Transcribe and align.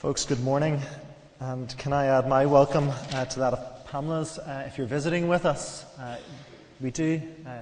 Folks, 0.00 0.24
good 0.24 0.40
morning. 0.40 0.80
And 1.40 1.76
can 1.76 1.92
I 1.92 2.06
add 2.06 2.26
my 2.26 2.46
welcome 2.46 2.88
uh, 2.88 3.26
to 3.26 3.38
that 3.40 3.52
of 3.52 3.84
Pamela's? 3.84 4.38
Uh, 4.38 4.64
if 4.66 4.78
you're 4.78 4.86
visiting 4.86 5.28
with 5.28 5.44
us, 5.44 5.84
uh, 5.98 6.16
we 6.80 6.90
do 6.90 7.20
uh, 7.46 7.58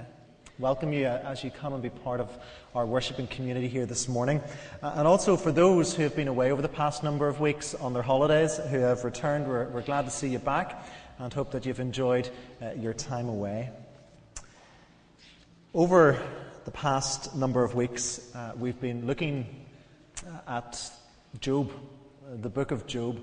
welcome 0.57 0.93
you 0.93 1.05
uh, 1.05 1.21
as 1.25 1.43
you 1.43 1.51
come 1.51 1.73
and 1.73 1.83
be 1.83 1.89
part 1.89 2.21
of 2.21 2.31
our 2.73 2.85
worshiping 2.85 3.27
community 3.27 3.67
here 3.67 3.85
this 3.85 4.07
morning. 4.07 4.41
Uh, 4.81 4.93
and 4.95 5.05
also 5.05 5.35
for 5.35 5.51
those 5.51 5.93
who 5.93 6.03
have 6.03 6.15
been 6.15 6.29
away 6.29 6.49
over 6.53 6.61
the 6.61 6.69
past 6.69 7.03
number 7.03 7.27
of 7.27 7.41
weeks 7.41 7.75
on 7.75 7.91
their 7.91 8.01
holidays, 8.01 8.55
who 8.69 8.79
have 8.79 9.03
returned, 9.03 9.45
we're, 9.45 9.67
we're 9.71 9.81
glad 9.81 10.05
to 10.05 10.11
see 10.11 10.29
you 10.29 10.39
back 10.39 10.87
and 11.17 11.33
hope 11.33 11.51
that 11.51 11.65
you've 11.65 11.81
enjoyed 11.81 12.29
your 12.77 12.93
time 12.93 13.27
away. 13.27 13.69
Over 15.73 16.17
the 16.63 16.71
past 16.71 17.35
number 17.35 17.65
of 17.65 17.75
weeks, 17.75 18.31
we've 18.55 18.79
been 18.79 19.05
looking 19.07 19.45
at 20.47 20.89
Job 21.41 21.69
the 22.35 22.49
book 22.49 22.71
of 22.71 22.85
Job. 22.85 23.19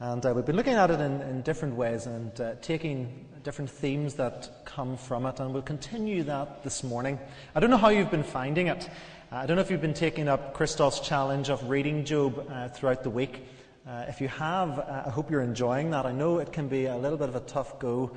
And 0.00 0.24
uh, 0.26 0.32
we've 0.34 0.44
been 0.44 0.56
looking 0.56 0.74
at 0.74 0.90
it 0.90 1.00
in, 1.00 1.22
in 1.22 1.42
different 1.42 1.76
ways 1.76 2.06
and 2.06 2.38
uh, 2.40 2.54
taking 2.60 3.26
different 3.42 3.70
themes 3.70 4.14
that 4.14 4.64
come 4.64 4.96
from 4.96 5.24
it, 5.24 5.40
and 5.40 5.52
we'll 5.52 5.62
continue 5.62 6.22
that 6.24 6.62
this 6.62 6.84
morning. 6.84 7.18
I 7.54 7.60
don't 7.60 7.70
know 7.70 7.78
how 7.78 7.88
you've 7.88 8.10
been 8.10 8.22
finding 8.22 8.66
it. 8.66 8.88
Uh, 9.32 9.36
I 9.36 9.46
don't 9.46 9.56
know 9.56 9.62
if 9.62 9.70
you've 9.70 9.80
been 9.80 9.94
taking 9.94 10.28
up 10.28 10.52
Christoph's 10.52 11.00
challenge 11.00 11.48
of 11.48 11.70
reading 11.70 12.04
Job 12.04 12.46
uh, 12.50 12.68
throughout 12.68 13.02
the 13.02 13.10
week. 13.10 13.46
Uh, 13.88 14.04
if 14.08 14.20
you 14.20 14.28
have, 14.28 14.78
uh, 14.78 15.04
I 15.06 15.10
hope 15.10 15.30
you're 15.30 15.42
enjoying 15.42 15.90
that. 15.92 16.04
I 16.04 16.12
know 16.12 16.38
it 16.38 16.52
can 16.52 16.68
be 16.68 16.86
a 16.86 16.96
little 16.96 17.18
bit 17.18 17.28
of 17.28 17.36
a 17.36 17.40
tough 17.40 17.78
go 17.78 18.10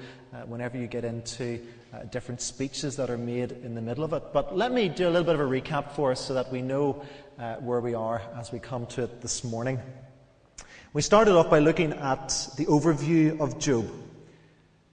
whenever 0.46 0.78
you 0.78 0.88
get 0.88 1.04
into 1.04 1.60
different 2.12 2.42
speeches 2.42 2.96
that 2.98 3.10
are 3.10 3.18
made 3.18 3.52
in 3.52 3.76
the 3.76 3.82
middle 3.82 4.04
of 4.04 4.14
it. 4.14 4.24
But 4.34 4.56
let 4.56 4.72
me 4.72 4.88
do 4.88 5.08
a 5.08 5.10
little 5.10 5.24
bit 5.24 5.36
of 5.36 5.42
a 5.42 5.44
recap 5.44 5.92
for 5.94 6.12
us 6.12 6.20
so 6.24 6.36
that 6.36 6.52
we 6.52 6.62
know 6.62 7.04
where 7.60 7.82
we 7.82 7.96
are 7.96 8.22
as 8.38 8.52
we 8.52 8.60
come 8.60 8.86
to 8.88 9.04
it 9.04 9.22
this 9.22 9.44
morning. 9.44 9.80
We 10.98 11.04
started 11.04 11.36
off 11.36 11.52
by 11.52 11.60
looking 11.60 11.94
at 11.94 12.30
the 12.58 12.66
overview 12.66 13.40
of 13.40 13.60
Job. 13.60 13.88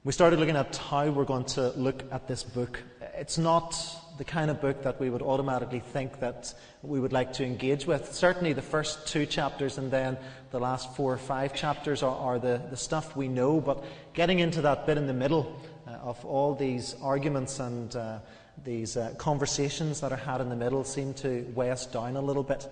We 0.04 0.12
started 0.12 0.38
looking 0.38 0.54
at 0.54 0.76
how 0.76 1.08
we're 1.08 1.24
going 1.24 1.46
to 1.56 1.70
look 1.78 2.04
at 2.12 2.28
this 2.28 2.42
book. 2.42 2.78
It's 3.14 3.38
not 3.38 3.74
the 4.18 4.24
kind 4.24 4.50
of 4.50 4.60
book 4.60 4.82
that 4.82 5.00
we 5.00 5.08
would 5.08 5.22
automatically 5.22 5.80
think 5.80 6.20
that 6.20 6.52
we 6.82 7.00
would 7.00 7.14
like 7.14 7.32
to 7.32 7.44
engage 7.46 7.86
with. 7.86 8.12
Certainly, 8.12 8.52
the 8.52 8.60
first 8.60 9.06
two 9.06 9.24
chapters 9.24 9.78
and 9.78 9.90
then 9.90 10.18
the 10.50 10.60
last 10.60 10.94
four 10.94 11.10
or 11.10 11.16
five 11.16 11.54
chapters 11.54 12.02
are, 12.02 12.14
are 12.14 12.38
the, 12.38 12.60
the 12.68 12.76
stuff 12.76 13.16
we 13.16 13.26
know, 13.26 13.58
but 13.58 13.82
getting 14.12 14.40
into 14.40 14.60
that 14.60 14.84
bit 14.84 14.98
in 14.98 15.06
the 15.06 15.14
middle 15.14 15.58
uh, 15.86 15.92
of 16.02 16.22
all 16.26 16.54
these 16.54 16.96
arguments 17.00 17.60
and 17.60 17.96
uh, 17.96 18.18
these 18.62 18.98
uh, 18.98 19.14
conversations 19.16 20.02
that 20.02 20.12
are 20.12 20.16
had 20.16 20.42
in 20.42 20.50
the 20.50 20.56
middle 20.56 20.84
seem 20.84 21.14
to 21.14 21.50
weigh 21.54 21.70
us 21.70 21.86
down 21.86 22.16
a 22.16 22.20
little 22.20 22.42
bit. 22.42 22.68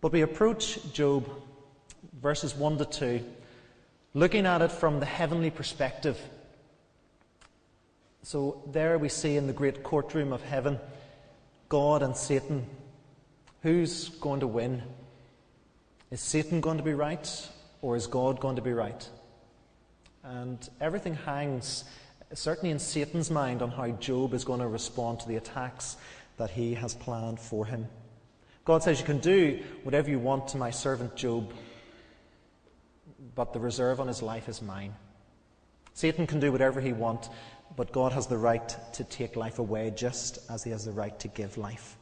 But 0.00 0.12
we 0.12 0.22
approach 0.22 0.78
Job 0.94 1.28
verses 2.24 2.56
1 2.56 2.78
to 2.78 2.86
2, 2.86 3.22
looking 4.14 4.46
at 4.46 4.62
it 4.62 4.72
from 4.72 4.98
the 4.98 5.04
heavenly 5.04 5.50
perspective. 5.50 6.18
So 8.22 8.62
there 8.72 8.96
we 8.96 9.10
see 9.10 9.36
in 9.36 9.46
the 9.46 9.52
great 9.52 9.82
courtroom 9.82 10.32
of 10.32 10.42
heaven 10.42 10.78
God 11.68 12.02
and 12.02 12.16
Satan. 12.16 12.64
Who's 13.62 14.08
going 14.08 14.40
to 14.40 14.46
win? 14.46 14.82
Is 16.10 16.22
Satan 16.22 16.62
going 16.62 16.78
to 16.78 16.82
be 16.82 16.94
right 16.94 17.28
or 17.82 17.94
is 17.94 18.06
God 18.06 18.40
going 18.40 18.56
to 18.56 18.62
be 18.62 18.72
right? 18.72 19.06
And 20.22 20.66
everything 20.80 21.16
hangs, 21.16 21.84
certainly 22.32 22.70
in 22.70 22.78
Satan's 22.78 23.30
mind, 23.30 23.60
on 23.60 23.70
how 23.70 23.88
Job 23.88 24.32
is 24.32 24.46
going 24.46 24.60
to 24.60 24.68
respond 24.68 25.20
to 25.20 25.28
the 25.28 25.36
attacks 25.36 25.98
that 26.38 26.48
he 26.48 26.72
has 26.72 26.94
planned 26.94 27.38
for 27.38 27.66
him. 27.66 27.86
God 28.64 28.82
says, 28.82 28.98
You 28.98 29.04
can 29.04 29.18
do 29.18 29.62
whatever 29.82 30.08
you 30.08 30.18
want 30.18 30.48
to 30.48 30.56
my 30.56 30.70
servant 30.70 31.16
Job, 31.16 31.52
but 33.34 33.52
the 33.52 33.60
reserve 33.60 34.00
on 34.00 34.08
his 34.08 34.22
life 34.22 34.48
is 34.48 34.60
mine. 34.60 34.94
Satan 35.94 36.26
can 36.26 36.40
do 36.40 36.50
whatever 36.50 36.80
he 36.80 36.92
wants, 36.92 37.28
but 37.76 37.92
God 37.92 38.12
has 38.12 38.26
the 38.26 38.38
right 38.38 38.76
to 38.94 39.04
take 39.04 39.36
life 39.36 39.58
away 39.58 39.92
just 39.94 40.38
as 40.50 40.64
he 40.64 40.70
has 40.70 40.84
the 40.84 40.92
right 40.92 41.18
to 41.20 41.28
give 41.28 41.56
life. 41.56 41.96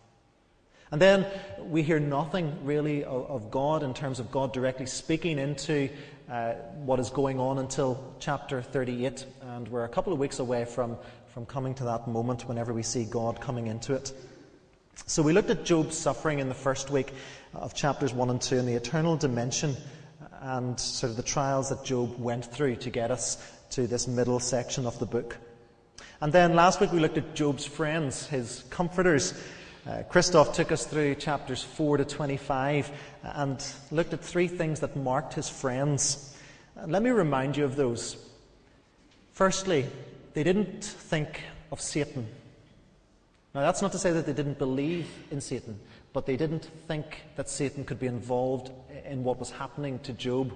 And 0.90 1.00
then 1.00 1.26
we 1.58 1.82
hear 1.82 1.98
nothing 1.98 2.64
really 2.64 3.04
of, 3.04 3.30
of 3.30 3.50
God 3.50 3.82
in 3.82 3.94
terms 3.94 4.20
of 4.20 4.30
God 4.30 4.52
directly 4.52 4.84
speaking 4.84 5.38
into 5.38 5.88
uh, 6.30 6.52
what 6.84 7.00
is 7.00 7.08
going 7.08 7.40
on 7.40 7.58
until 7.58 8.14
chapter 8.18 8.60
38. 8.60 9.24
And 9.40 9.68
we're 9.68 9.84
a 9.84 9.88
couple 9.88 10.12
of 10.12 10.18
weeks 10.18 10.38
away 10.38 10.66
from, 10.66 10.98
from 11.28 11.46
coming 11.46 11.74
to 11.76 11.84
that 11.84 12.08
moment 12.08 12.46
whenever 12.46 12.74
we 12.74 12.82
see 12.82 13.04
God 13.04 13.40
coming 13.40 13.68
into 13.68 13.94
it. 13.94 14.12
So 15.06 15.22
we 15.22 15.32
looked 15.32 15.48
at 15.48 15.64
Job's 15.64 15.96
suffering 15.96 16.40
in 16.40 16.48
the 16.48 16.54
first 16.54 16.90
week 16.90 17.12
of 17.54 17.74
chapters 17.74 18.12
1 18.12 18.28
and 18.28 18.40
2 18.40 18.58
and 18.58 18.68
the 18.68 18.74
eternal 18.74 19.16
dimension 19.16 19.76
and 20.42 20.78
sort 20.78 21.10
of 21.10 21.16
the 21.16 21.22
trials 21.22 21.68
that 21.68 21.84
Job 21.84 22.18
went 22.18 22.44
through 22.44 22.76
to 22.76 22.90
get 22.90 23.10
us 23.10 23.38
to 23.70 23.86
this 23.86 24.08
middle 24.08 24.40
section 24.40 24.86
of 24.86 24.98
the 24.98 25.06
book. 25.06 25.38
And 26.20 26.32
then 26.32 26.54
last 26.54 26.80
week 26.80 26.92
we 26.92 27.00
looked 27.00 27.16
at 27.16 27.34
Job's 27.34 27.64
friends, 27.64 28.26
his 28.26 28.64
comforters. 28.68 29.34
Uh, 29.88 30.02
Christoph 30.08 30.52
took 30.54 30.72
us 30.72 30.84
through 30.84 31.14
chapters 31.14 31.62
4 31.62 31.98
to 31.98 32.04
25 32.04 32.90
and 33.22 33.64
looked 33.90 34.12
at 34.12 34.20
three 34.20 34.48
things 34.48 34.80
that 34.80 34.96
marked 34.96 35.34
his 35.34 35.48
friends. 35.48 36.36
And 36.76 36.90
let 36.90 37.02
me 37.02 37.10
remind 37.10 37.56
you 37.56 37.64
of 37.64 37.76
those. 37.76 38.16
Firstly, 39.32 39.86
they 40.34 40.42
didn't 40.42 40.84
think 40.84 41.40
of 41.70 41.80
Satan. 41.80 42.26
Now, 43.54 43.60
that's 43.60 43.82
not 43.82 43.92
to 43.92 43.98
say 43.98 44.12
that 44.12 44.26
they 44.26 44.32
didn't 44.32 44.58
believe 44.58 45.06
in 45.30 45.40
Satan, 45.40 45.78
but 46.12 46.26
they 46.26 46.36
didn't 46.36 46.70
think 46.86 47.22
that 47.36 47.48
Satan 47.48 47.84
could 47.84 47.98
be 47.98 48.06
involved 48.06 48.70
in 49.04 49.24
what 49.24 49.38
was 49.38 49.50
happening 49.50 49.98
to 50.00 50.12
Job. 50.12 50.52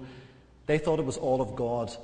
They 0.65 0.77
thought 0.77 0.99
it 0.99 1.05
was 1.05 1.17
all 1.17 1.41
of 1.41 1.55
God, 1.55 1.95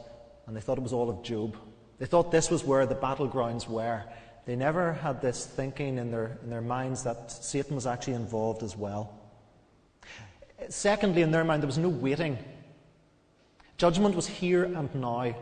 and 0.47 0.55
they 0.55 0.61
thought 0.61 0.77
it 0.77 0.83
was 0.83 0.93
all 0.93 1.09
of 1.09 1.23
Job. 1.23 1.55
They 1.99 2.05
thought 2.05 2.31
this 2.31 2.49
was 2.49 2.63
where 2.63 2.85
the 2.85 2.95
battlegrounds 2.95 3.67
were. 3.67 4.03
They 4.45 4.55
never 4.55 4.93
had 4.93 5.21
this 5.21 5.45
thinking 5.45 5.97
in 5.97 6.11
their, 6.11 6.37
in 6.43 6.49
their 6.49 6.61
minds 6.61 7.03
that 7.03 7.31
Satan 7.31 7.75
was 7.75 7.85
actually 7.85 8.13
involved 8.13 8.63
as 8.63 8.75
well. 8.75 9.19
Secondly, 10.69 11.21
in 11.21 11.31
their 11.31 11.43
mind, 11.43 11.61
there 11.61 11.67
was 11.67 11.77
no 11.77 11.89
waiting. 11.89 12.37
Judgment 13.77 14.15
was 14.15 14.27
here 14.27 14.63
and 14.63 14.93
now. 14.95 15.35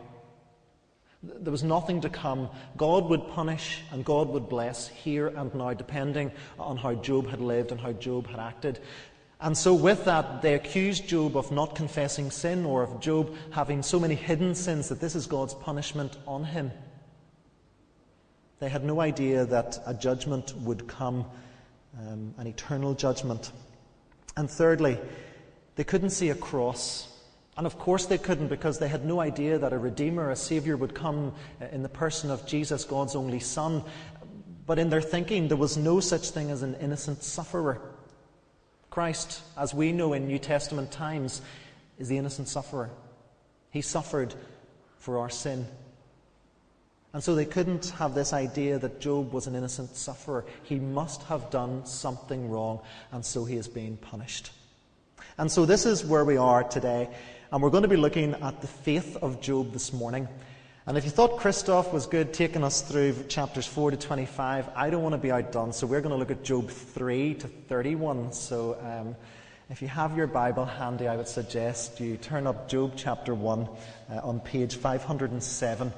There 1.22 1.52
was 1.52 1.62
nothing 1.62 2.00
to 2.00 2.08
come. 2.08 2.50
God 2.76 3.08
would 3.08 3.28
punish 3.28 3.80
and 3.92 4.04
God 4.04 4.28
would 4.30 4.48
bless 4.48 4.88
here 4.88 5.28
and 5.28 5.54
now, 5.54 5.72
depending 5.72 6.32
on 6.58 6.76
how 6.76 6.94
Job 6.94 7.28
had 7.28 7.40
lived 7.40 7.70
and 7.70 7.80
how 7.80 7.92
Job 7.92 8.26
had 8.26 8.40
acted. 8.40 8.80
And 9.40 9.56
so, 9.56 9.74
with 9.74 10.04
that, 10.04 10.42
they 10.42 10.54
accused 10.54 11.08
Job 11.08 11.36
of 11.36 11.50
not 11.50 11.74
confessing 11.74 12.30
sin 12.30 12.64
or 12.64 12.82
of 12.82 13.00
Job 13.00 13.34
having 13.50 13.82
so 13.82 13.98
many 13.98 14.14
hidden 14.14 14.54
sins 14.54 14.88
that 14.88 15.00
this 15.00 15.16
is 15.16 15.26
God's 15.26 15.54
punishment 15.54 16.16
on 16.26 16.44
him. 16.44 16.70
They 18.60 18.68
had 18.68 18.84
no 18.84 19.00
idea 19.00 19.44
that 19.46 19.82
a 19.84 19.94
judgment 19.94 20.56
would 20.58 20.86
come, 20.86 21.26
um, 21.98 22.34
an 22.38 22.46
eternal 22.46 22.94
judgment. 22.94 23.50
And 24.36 24.48
thirdly, 24.48 24.98
they 25.74 25.84
couldn't 25.84 26.10
see 26.10 26.30
a 26.30 26.36
cross. 26.36 27.11
And 27.56 27.66
of 27.66 27.78
course 27.78 28.06
they 28.06 28.18
couldn't 28.18 28.48
because 28.48 28.78
they 28.78 28.88
had 28.88 29.04
no 29.04 29.20
idea 29.20 29.58
that 29.58 29.72
a 29.72 29.78
Redeemer, 29.78 30.30
a 30.30 30.36
Saviour 30.36 30.76
would 30.76 30.94
come 30.94 31.34
uh, 31.60 31.66
in 31.66 31.82
the 31.82 31.88
person 31.88 32.30
of 32.30 32.46
Jesus, 32.46 32.84
God's 32.84 33.14
only 33.14 33.40
Son. 33.40 33.84
But 34.66 34.78
in 34.78 34.88
their 34.88 35.02
thinking, 35.02 35.48
there 35.48 35.56
was 35.56 35.76
no 35.76 36.00
such 36.00 36.30
thing 36.30 36.50
as 36.50 36.62
an 36.62 36.76
innocent 36.76 37.22
sufferer. 37.22 37.80
Christ, 38.90 39.42
as 39.56 39.74
we 39.74 39.92
know 39.92 40.12
in 40.12 40.26
New 40.26 40.38
Testament 40.38 40.90
times, 40.90 41.42
is 41.98 42.08
the 42.08 42.18
innocent 42.18 42.48
sufferer. 42.48 42.90
He 43.70 43.82
suffered 43.82 44.34
for 44.98 45.18
our 45.18 45.30
sin. 45.30 45.66
And 47.12 47.22
so 47.22 47.34
they 47.34 47.44
couldn't 47.44 47.90
have 47.90 48.14
this 48.14 48.32
idea 48.32 48.78
that 48.78 49.00
Job 49.00 49.32
was 49.32 49.46
an 49.46 49.54
innocent 49.54 49.96
sufferer. 49.96 50.46
He 50.62 50.78
must 50.78 51.22
have 51.24 51.50
done 51.50 51.84
something 51.84 52.48
wrong, 52.48 52.80
and 53.10 53.24
so 53.24 53.44
he 53.44 53.56
is 53.56 53.68
being 53.68 53.98
punished. 53.98 54.50
And 55.36 55.50
so 55.50 55.66
this 55.66 55.84
is 55.84 56.04
where 56.04 56.24
we 56.24 56.36
are 56.36 56.64
today. 56.64 57.08
And 57.52 57.62
we're 57.62 57.68
going 57.68 57.82
to 57.82 57.88
be 57.88 57.98
looking 57.98 58.32
at 58.32 58.62
the 58.62 58.66
faith 58.66 59.18
of 59.20 59.42
Job 59.42 59.74
this 59.74 59.92
morning. 59.92 60.26
And 60.86 60.96
if 60.96 61.04
you 61.04 61.10
thought 61.10 61.36
Christoph 61.36 61.92
was 61.92 62.06
good 62.06 62.32
taking 62.32 62.64
us 62.64 62.80
through 62.80 63.14
chapters 63.28 63.66
4 63.66 63.90
to 63.90 63.96
25, 63.98 64.70
I 64.74 64.88
don't 64.88 65.02
want 65.02 65.12
to 65.12 65.18
be 65.18 65.30
outdone. 65.30 65.74
So 65.74 65.86
we're 65.86 66.00
going 66.00 66.14
to 66.14 66.16
look 66.16 66.30
at 66.30 66.42
Job 66.42 66.70
3 66.70 67.34
to 67.34 67.48
31. 67.48 68.32
So 68.32 68.78
um, 68.80 69.14
if 69.68 69.82
you 69.82 69.88
have 69.88 70.16
your 70.16 70.26
Bible 70.26 70.64
handy, 70.64 71.06
I 71.06 71.14
would 71.14 71.28
suggest 71.28 72.00
you 72.00 72.16
turn 72.16 72.46
up 72.46 72.70
Job 72.70 72.94
chapter 72.96 73.34
1 73.34 73.68
uh, 74.12 74.20
on 74.22 74.40
page 74.40 74.76
507 74.76 75.92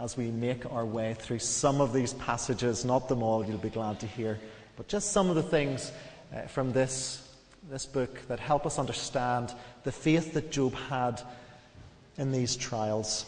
as 0.00 0.16
we 0.16 0.30
make 0.30 0.64
our 0.72 0.86
way 0.86 1.12
through 1.18 1.40
some 1.40 1.82
of 1.82 1.92
these 1.92 2.14
passages. 2.14 2.82
Not 2.82 3.10
them 3.10 3.22
all, 3.22 3.44
you'll 3.44 3.58
be 3.58 3.68
glad 3.68 4.00
to 4.00 4.06
hear. 4.06 4.40
But 4.78 4.88
just 4.88 5.12
some 5.12 5.28
of 5.28 5.36
the 5.36 5.42
things 5.42 5.92
uh, 6.34 6.46
from 6.46 6.72
this 6.72 7.23
this 7.70 7.86
book 7.86 8.20
that 8.28 8.40
help 8.40 8.66
us 8.66 8.78
understand 8.78 9.52
the 9.84 9.92
faith 9.92 10.34
that 10.34 10.50
Job 10.50 10.74
had 10.74 11.22
in 12.18 12.30
these 12.30 12.56
trials. 12.56 13.24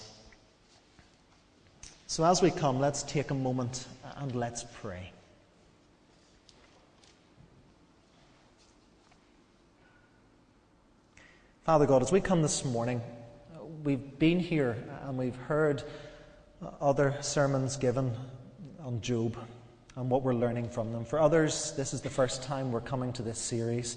So, 2.07 2.25
as 2.25 2.43
we 2.43 2.51
come, 2.51 2.79
let's 2.79 3.03
take 3.03 3.31
a 3.31 3.35
moment 3.35 3.87
and 4.17 4.35
let's 4.35 4.65
pray. 4.81 5.11
Father 11.65 11.87
God, 11.87 12.03
as 12.03 12.13
we 12.13 12.21
come 12.21 12.43
this 12.43 12.65
morning, 12.65 13.01
we've 13.83 14.19
been 14.21 14.39
here 14.39 14.77
and 15.03 15.19
we've 15.19 15.35
heard 15.35 15.83
other 16.81 17.17
sermons 17.21 17.77
given 17.77 18.15
on 18.85 19.01
Job 19.01 19.37
and 19.97 20.09
what 20.09 20.23
we're 20.23 20.35
learning 20.35 20.69
from 20.69 20.93
them. 20.93 21.05
For 21.05 21.19
others, 21.19 21.73
this 21.77 21.93
is 21.93 22.03
the 22.03 22.11
first 22.11 22.43
time 22.43 22.71
we're 22.71 22.81
coming 22.81 23.13
to 23.15 23.23
this 23.23 23.39
series. 23.39 23.97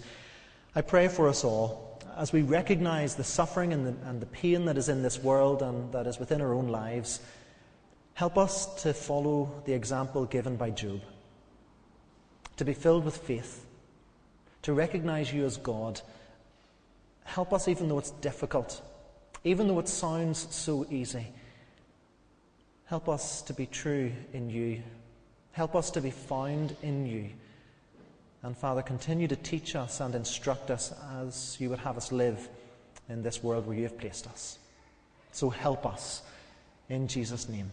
I 0.76 0.82
pray 0.82 1.08
for 1.08 1.28
us 1.28 1.44
all 1.44 2.00
as 2.16 2.34
we 2.34 2.42
recognize 2.42 3.16
the 3.16 3.24
suffering 3.24 3.74
and 3.74 3.88
the, 3.88 4.08
and 4.08 4.22
the 4.22 4.26
pain 4.28 4.66
that 4.66 4.78
is 4.78 4.90
in 4.90 5.02
this 5.02 5.24
world 5.24 5.62
and 5.62 5.92
that 5.94 6.06
is 6.06 6.20
within 6.20 6.42
our 6.42 6.54
own 6.54 6.68
lives. 6.68 7.22
Help 8.14 8.38
us 8.38 8.82
to 8.84 8.94
follow 8.94 9.50
the 9.66 9.74
example 9.74 10.26
given 10.26 10.58
by 10.58 10.70
Job, 10.70 11.02
to 12.58 12.66
be 12.66 12.74
filled 12.74 13.06
with 13.06 13.16
faith, 13.18 13.66
to 14.64 14.74
recognize 14.74 15.34
you 15.34 15.46
as 15.46 15.58
God. 15.58 16.02
Help 17.24 17.54
us, 17.54 17.68
even 17.68 17.88
though 17.88 18.00
it's 18.00 18.12
difficult, 18.12 18.82
even 19.46 19.68
though 19.68 19.80
it 19.80 19.88
sounds 19.88 20.54
so 20.54 20.86
easy. 20.90 21.28
Help 22.86 23.08
us 23.08 23.42
to 23.44 23.54
be 23.54 23.66
true 23.66 24.12
in 24.34 24.50
you. 24.50 24.84
Help 25.54 25.76
us 25.76 25.90
to 25.92 26.02
be 26.02 26.12
found 26.12 26.76
in 26.82 27.06
you. 27.06 27.30
And 28.42 28.58
Father, 28.58 28.82
continue 28.82 29.28
to 29.28 29.36
teach 29.36 29.76
us 29.76 30.00
and 30.00 30.16
instruct 30.16 30.72
us 30.72 30.94
as 31.22 31.58
you 31.60 31.70
would 31.70 31.80
have 31.80 31.98
us 31.98 32.12
live 32.12 32.48
in 33.10 33.22
this 33.22 33.44
world 33.44 33.68
where 33.68 33.76
you 33.76 33.84
have 33.84 33.98
placed 33.98 34.28
us. 34.28 34.60
So 35.32 35.50
help 35.50 35.86
us 35.86 36.22
in 36.88 37.08
Jesus' 37.08 37.50
name. 37.50 37.72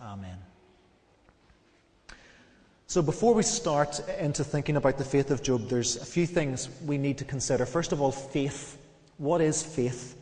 Amen. 0.00 0.38
So, 2.88 3.02
before 3.02 3.34
we 3.34 3.42
start 3.42 4.00
into 4.20 4.44
thinking 4.44 4.76
about 4.76 4.96
the 4.96 5.04
faith 5.04 5.32
of 5.32 5.42
Job, 5.42 5.68
there's 5.68 5.96
a 5.96 6.04
few 6.04 6.24
things 6.24 6.68
we 6.84 6.98
need 6.98 7.18
to 7.18 7.24
consider. 7.24 7.66
First 7.66 7.90
of 7.92 8.00
all, 8.00 8.12
faith. 8.12 8.78
What 9.18 9.40
is 9.40 9.62
faith? 9.62 10.16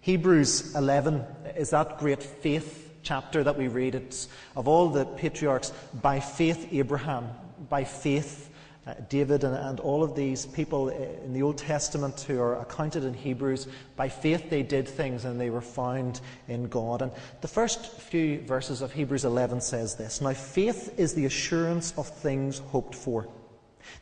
Hebrews 0.00 0.74
11 0.74 1.24
is 1.56 1.70
that 1.70 1.98
great 1.98 2.22
faith 2.22 2.90
chapter 3.02 3.44
that 3.44 3.56
we 3.56 3.68
read. 3.68 3.94
It's 3.94 4.28
of 4.56 4.66
all 4.66 4.88
the 4.88 5.04
patriarchs, 5.04 5.72
by 6.02 6.18
faith, 6.18 6.68
Abraham, 6.72 7.28
by 7.68 7.84
faith, 7.84 8.50
uh, 8.88 8.94
David 9.10 9.44
and, 9.44 9.54
and, 9.54 9.80
all 9.80 10.02
of 10.02 10.14
these 10.14 10.46
people 10.46 10.88
in 10.88 11.34
the 11.34 11.42
Old 11.42 11.58
Testament 11.58 12.20
who 12.22 12.40
are 12.40 12.58
accounted 12.58 13.04
in 13.04 13.12
Hebrews, 13.12 13.68
by 13.96 14.08
faith 14.08 14.48
they 14.48 14.62
did 14.62 14.88
things 14.88 15.26
and 15.26 15.38
they 15.38 15.50
were 15.50 15.60
found 15.60 16.22
in 16.46 16.68
God. 16.68 17.02
And 17.02 17.12
the 17.42 17.48
first 17.48 18.00
few 18.00 18.40
verses 18.40 18.80
of 18.80 18.92
Hebrews 18.92 19.26
11 19.26 19.60
says 19.60 19.96
this 19.96 20.22
Now, 20.22 20.32
faith 20.32 20.98
is 20.98 21.12
the 21.12 21.26
assurance 21.26 21.92
of 21.98 22.08
things 22.08 22.60
hoped 22.60 22.94
for, 22.94 23.28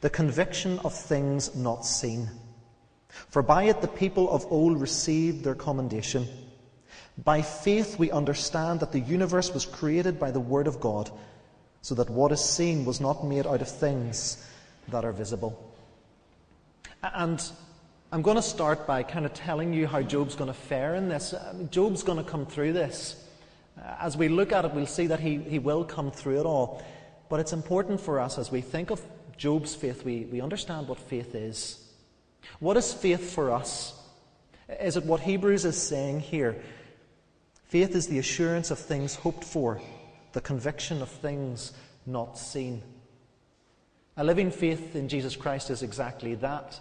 the 0.02 0.10
conviction 0.10 0.78
of 0.80 0.94
things 0.94 1.56
not 1.56 1.84
seen. 1.84 2.28
For 3.30 3.42
by 3.42 3.64
it 3.64 3.80
the 3.80 3.88
people 3.88 4.30
of 4.30 4.46
old 4.52 4.80
received 4.80 5.42
their 5.42 5.56
commendation. 5.56 6.28
By 7.18 7.42
faith 7.42 7.98
we 7.98 8.12
understand 8.12 8.78
that 8.80 8.92
the 8.92 9.00
universe 9.00 9.52
was 9.52 9.66
created 9.66 10.20
by 10.20 10.30
the 10.30 10.38
Word 10.38 10.68
of 10.68 10.78
God, 10.78 11.10
so 11.82 11.96
that 11.96 12.10
what 12.10 12.30
is 12.30 12.44
seen 12.44 12.84
was 12.84 13.00
not 13.00 13.24
made 13.24 13.48
out 13.48 13.62
of 13.62 13.68
things 13.68 14.46
that 14.88 15.04
are 15.04 15.12
visible. 15.12 15.74
And 17.02 17.42
I'm 18.12 18.22
going 18.22 18.36
to 18.36 18.42
start 18.42 18.86
by 18.86 19.02
kind 19.02 19.26
of 19.26 19.34
telling 19.34 19.72
you 19.72 19.86
how 19.86 20.02
Job's 20.02 20.34
going 20.34 20.48
to 20.48 20.54
fare 20.54 20.94
in 20.94 21.08
this. 21.08 21.34
Job's 21.70 22.02
going 22.02 22.18
to 22.18 22.30
come 22.30 22.46
through 22.46 22.72
this. 22.72 23.22
Uh, 23.78 23.96
as 24.00 24.16
we 24.16 24.28
look 24.28 24.52
at 24.52 24.64
it, 24.64 24.72
we'll 24.72 24.86
see 24.86 25.08
that 25.08 25.20
he, 25.20 25.38
he 25.38 25.58
will 25.58 25.84
come 25.84 26.10
through 26.10 26.40
it 26.40 26.46
all. 26.46 26.82
But 27.28 27.40
it's 27.40 27.52
important 27.52 28.00
for 28.00 28.20
us 28.20 28.38
as 28.38 28.50
we 28.50 28.60
think 28.60 28.90
of 28.90 29.00
Job's 29.36 29.74
faith, 29.74 30.04
we, 30.04 30.24
we 30.24 30.40
understand 30.40 30.88
what 30.88 30.98
faith 30.98 31.34
is. 31.34 31.82
What 32.60 32.76
is 32.76 32.92
faith 32.92 33.34
for 33.34 33.50
us? 33.50 33.94
Is 34.80 34.96
it 34.96 35.04
what 35.04 35.20
Hebrews 35.20 35.64
is 35.64 35.80
saying 35.80 36.20
here? 36.20 36.62
Faith 37.64 37.94
is 37.94 38.06
the 38.06 38.18
assurance 38.18 38.70
of 38.70 38.78
things 38.78 39.14
hoped 39.14 39.44
for, 39.44 39.80
the 40.32 40.40
conviction 40.40 41.02
of 41.02 41.08
things 41.08 41.72
not 42.06 42.38
seen. 42.38 42.82
A 44.18 44.24
living 44.24 44.50
faith 44.50 44.96
in 44.96 45.08
Jesus 45.08 45.36
Christ 45.36 45.68
is 45.68 45.82
exactly 45.82 46.34
that. 46.36 46.80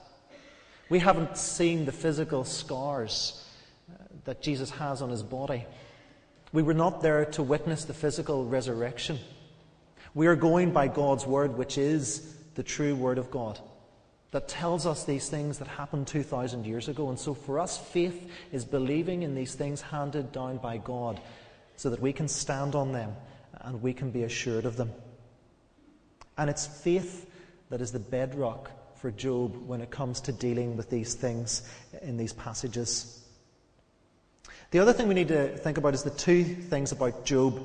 We 0.87 0.99
haven't 0.99 1.37
seen 1.37 1.85
the 1.85 1.91
physical 1.91 2.45
scars 2.45 3.43
uh, 3.91 4.03
that 4.23 4.41
Jesus 4.41 4.69
has 4.69 5.01
on 5.01 5.09
his 5.09 5.23
body. 5.23 5.65
We 6.53 6.63
were 6.63 6.73
not 6.73 7.01
there 7.01 7.25
to 7.25 7.43
witness 7.43 7.83
the 7.83 7.93
physical 7.93 8.45
resurrection. 8.45 9.19
We 10.13 10.27
are 10.27 10.35
going 10.37 10.71
by 10.71 10.87
God's 10.87 11.25
word, 11.25 11.57
which 11.57 11.77
is 11.77 12.35
the 12.53 12.63
true 12.63 12.95
word 12.95 13.17
of 13.17 13.31
God, 13.31 13.59
that 14.31 14.47
tells 14.47 14.85
us 14.85 15.03
these 15.03 15.27
things 15.27 15.57
that 15.57 15.67
happened 15.67 16.07
2,000 16.07 16.65
years 16.65 16.87
ago. 16.87 17.09
And 17.09 17.19
so 17.19 17.33
for 17.33 17.59
us, 17.59 17.77
faith 17.77 18.31
is 18.53 18.63
believing 18.63 19.23
in 19.23 19.35
these 19.35 19.55
things 19.55 19.81
handed 19.81 20.31
down 20.31 20.57
by 20.57 20.77
God 20.77 21.19
so 21.75 21.89
that 21.89 21.99
we 21.99 22.13
can 22.13 22.29
stand 22.29 22.75
on 22.75 22.93
them 22.93 23.13
and 23.59 23.81
we 23.81 23.91
can 23.91 24.11
be 24.11 24.23
assured 24.23 24.65
of 24.65 24.77
them. 24.77 24.93
And 26.37 26.49
it's 26.49 26.65
faith 26.65 27.29
that 27.69 27.81
is 27.81 27.91
the 27.91 27.99
bedrock 27.99 28.71
for 28.97 29.11
Job 29.11 29.55
when 29.67 29.81
it 29.81 29.91
comes 29.91 30.21
to 30.21 30.31
dealing 30.31 30.77
with 30.77 30.89
these 30.89 31.13
things 31.13 31.61
in 32.01 32.17
these 32.17 32.33
passages. 32.33 33.23
The 34.71 34.79
other 34.79 34.93
thing 34.93 35.07
we 35.07 35.13
need 35.13 35.27
to 35.29 35.57
think 35.57 35.77
about 35.77 35.93
is 35.93 36.03
the 36.03 36.09
two 36.09 36.43
things 36.43 36.91
about 36.91 37.25
Job. 37.25 37.61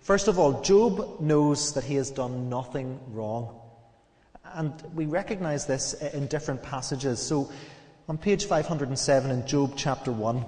First 0.00 0.28
of 0.28 0.38
all, 0.38 0.60
Job 0.62 1.20
knows 1.20 1.72
that 1.74 1.84
he 1.84 1.94
has 1.96 2.10
done 2.10 2.48
nothing 2.48 3.00
wrong. 3.08 3.58
And 4.54 4.72
we 4.94 5.06
recognize 5.06 5.66
this 5.66 5.94
in 5.94 6.26
different 6.26 6.62
passages. 6.62 7.20
So, 7.20 7.50
on 8.08 8.18
page 8.18 8.44
507 8.44 9.30
in 9.30 9.46
Job 9.46 9.74
chapter 9.76 10.12
1, 10.12 10.44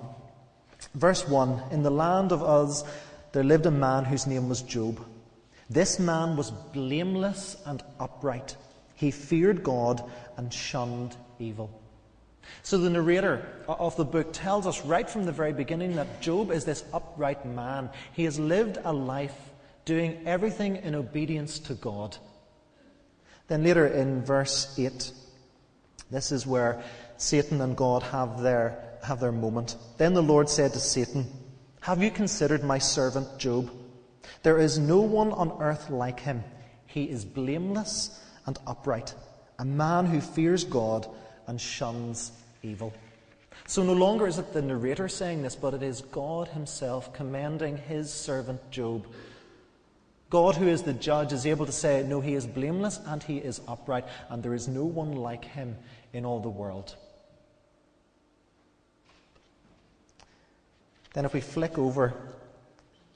verse 0.95 1.27
1 1.27 1.63
In 1.71 1.83
the 1.83 1.91
land 1.91 2.33
of 2.33 2.43
Uz 2.43 2.85
there 3.33 3.45
lived 3.45 3.67
a 3.67 3.71
man 3.71 4.05
whose 4.05 4.27
name 4.27 4.49
was 4.49 4.63
Job. 4.63 5.05
This 5.71 5.99
man 5.99 6.37
was 6.37 6.51
blameless 6.51 7.57
and 7.65 7.83
upright. 7.99 8.57
He 8.95 9.11
feared 9.11 9.63
God 9.63 10.03
and 10.37 10.53
shunned 10.53 11.17
evil. 11.39 11.81
So 12.63 12.79
the 12.79 12.91
narrator 12.91 13.47
of 13.67 13.97
the 13.97 14.05
book 14.05 14.33
tells 14.33 14.67
us 14.67 14.85
right 14.85 15.09
from 15.09 15.25
the 15.25 15.33
very 15.33 15.53
beginning 15.53 15.97
that 15.97 16.21
Job 16.21 16.51
is 16.51 16.65
this 16.65 16.85
upright 16.93 17.45
man. 17.47 17.91
He 18.13 18.25
has 18.25 18.39
lived 18.39 18.79
a 18.85 18.93
life 18.93 19.37
doing 19.85 20.23
everything 20.27 20.77
in 20.77 20.95
obedience 20.95 21.59
to 21.61 21.75
God. 21.75 22.17
Then 23.49 23.65
later 23.65 23.87
in 23.87 24.25
verse 24.25 24.79
8, 24.79 25.13
this 26.11 26.33
is 26.33 26.47
where 26.47 26.83
Satan 27.17 27.61
and 27.61 27.77
God 27.77 28.03
have 28.03 28.41
their, 28.41 28.99
have 29.03 29.21
their 29.21 29.33
moment. 29.33 29.77
Then 29.99 30.15
the 30.15 30.23
Lord 30.23 30.49
said 30.49 30.73
to 30.73 30.81
Satan, 30.81 31.27
Have 31.81 32.03
you 32.03 32.11
considered 32.11 32.65
my 32.65 32.79
servant 32.79 33.39
Job? 33.39 33.71
There 34.43 34.59
is 34.59 34.79
no 34.79 35.01
one 35.01 35.33
on 35.33 35.57
earth 35.61 35.91
like 35.91 36.21
him. 36.21 36.45
He 36.87 37.05
is 37.05 37.25
blameless 37.25 38.21
and 38.47 38.59
upright, 38.67 39.15
a 39.59 39.65
man 39.65 40.07
who 40.07 40.21
fears 40.21 40.65
God 40.65 41.09
and 41.47 41.61
shuns 41.61 42.33
evil. 42.63 42.93
So 43.67 43.83
no 43.83 43.95
longer 43.95 44.27
is 44.27 44.39
it 44.39 44.53
the 44.53 44.63
narrator 44.63 45.09
saying 45.09 45.43
this, 45.43 45.57
but 45.57 45.75
it 45.75 45.83
is 45.83 46.03
God 46.03 46.49
Himself 46.49 47.13
commending 47.13 47.77
His 47.77 48.13
servant 48.13 48.71
Job. 48.71 49.07
God, 50.31 50.57
who 50.57 50.67
is 50.67 50.83
the 50.83 50.93
judge, 50.93 51.33
is 51.33 51.47
able 51.47 51.65
to 51.65 51.73
say, 51.73 52.03
No, 52.03 52.21
he 52.21 52.35
is 52.35 52.47
blameless 52.47 53.01
and 53.07 53.23
he 53.23 53.39
is 53.39 53.61
upright, 53.69 54.05
and 54.29 54.43
there 54.43 54.55
is 54.55 54.67
no 54.67 54.85
one 54.85 55.13
like 55.13 55.45
him 55.45 55.77
in 56.13 56.25
all 56.25 56.41
the 56.41 56.49
world. 56.49 56.97
Then, 61.13 61.25
if 61.25 61.33
we 61.33 61.41
flick 61.41 61.79
over 61.79 62.15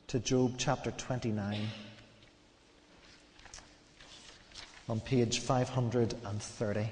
to 0.09 0.19
Job 0.19 0.55
chapter 0.57 0.91
29 0.91 1.69
on 4.89 5.01
page 5.01 5.41
530. 5.41 6.91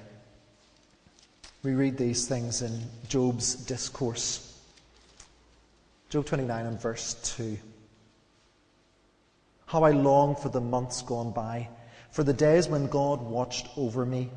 We 1.62 1.72
read 1.72 1.96
these 1.96 2.28
things 2.28 2.60
in 2.60 2.82
Job's 3.08 3.54
discourse. 3.54 4.60
Job 6.10 6.26
29 6.26 6.66
and 6.66 6.78
verse 6.78 7.14
2. 7.38 7.56
How 9.64 9.82
I 9.82 9.92
long 9.92 10.36
for 10.36 10.50
the 10.50 10.60
months 10.60 11.00
gone 11.00 11.30
by, 11.30 11.70
for 12.10 12.22
the 12.22 12.34
days 12.34 12.68
when 12.68 12.86
God 12.86 13.22
watched 13.22 13.66
over 13.78 14.04
me, 14.04 14.28